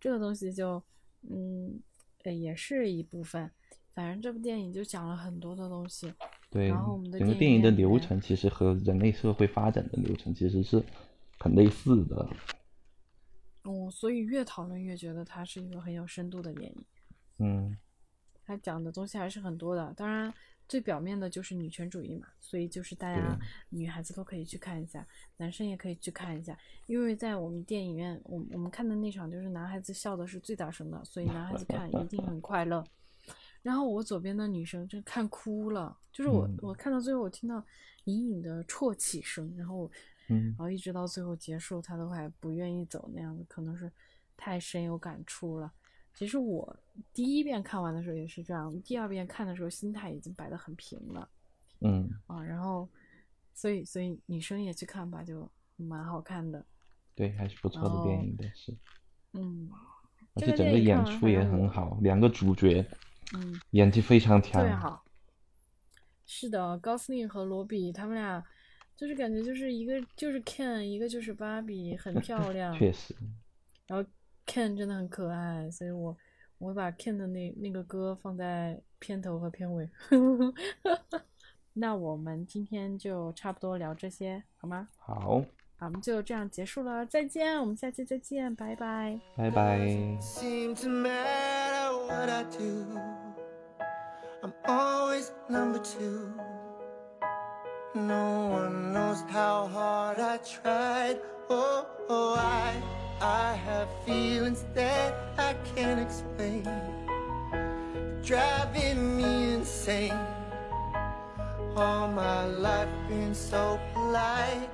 [0.00, 0.82] 这个东西就
[1.28, 1.78] 嗯，
[2.24, 3.50] 也是一部分。
[3.94, 6.12] 反正这部电影就讲了很多的东西。
[6.50, 10.82] 对然后我们的整个电电影的流程其实和人类社会发展的流程其实是
[11.38, 12.28] 很类似的。
[13.62, 16.84] 哦，所以越讨论越觉得它是一个很有深度的电影。
[17.38, 17.76] 嗯
[18.46, 20.32] 它讲的东西还是很多的，当然
[20.68, 23.36] 最表面的就是女权主义嘛，所以就是大家
[23.70, 25.06] 女孩子都可以去看一下，
[25.38, 32.84] 男生也可以去看一下，因为在我们电影院，我我们看的那场就是男孩子笑的是最大声的，所以男孩子看一定很快乐。
[33.64, 36.58] 然后我左边的女生就看哭了，就是我、嗯。
[36.60, 37.64] 我看到最后，我听到
[38.04, 39.90] 隐隐的啜泣声，然后
[40.28, 40.48] 嗯。
[40.50, 43.90] 然后一直到最后结束，她都还不愿意走那样子，可能是
[44.36, 45.72] 太深有感触了。
[46.12, 46.76] 其实我
[47.12, 51.28] 第一遍看完的时候也是这样，第二遍看的时候心态已经摆得很平了
[51.80, 52.86] 嗯，啊，然后
[53.54, 56.64] 所以所以女生也去看吧，就蛮好看的，
[57.16, 58.76] 对，还是不错的电影的是，
[59.32, 59.68] 嗯，
[60.34, 62.86] 而且整个演出也很好，两个主角
[63.36, 64.74] 嗯，演技非常强特别。
[64.76, 65.04] 好。
[66.26, 68.42] 是的，高司令和罗比他们俩
[68.96, 72.72] 就是感觉就是一个就是 Ken，一个就是芭比，很漂 亮。
[72.78, 73.14] 确实，
[73.86, 74.08] 然后
[74.46, 76.16] Ken 真的很可爱，所以我
[76.58, 79.88] 我会把 Ken 的那那个歌放在片头和片尾。
[81.76, 84.88] 那我们今天就差不多聊这些，好吗？
[84.96, 85.44] 好，
[85.76, 89.20] 好，我们就这样结束了，再见，我们下期再见，拜拜。
[89.36, 90.18] 拜拜。
[92.06, 92.86] What I do.
[94.42, 96.32] I'm always number two.
[97.94, 101.18] No one knows how hard I tried.
[101.48, 102.74] Oh, oh I,
[103.20, 106.68] I have feelings that I can't explain,
[108.22, 110.18] driving me insane.
[111.76, 114.68] All my life been so polite,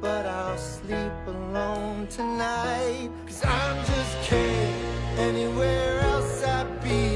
[0.00, 3.10] but I'll sleep alone tonight.
[3.26, 4.74] Cause I'm just kidding
[5.18, 5.96] anywhere
[6.88, 7.15] be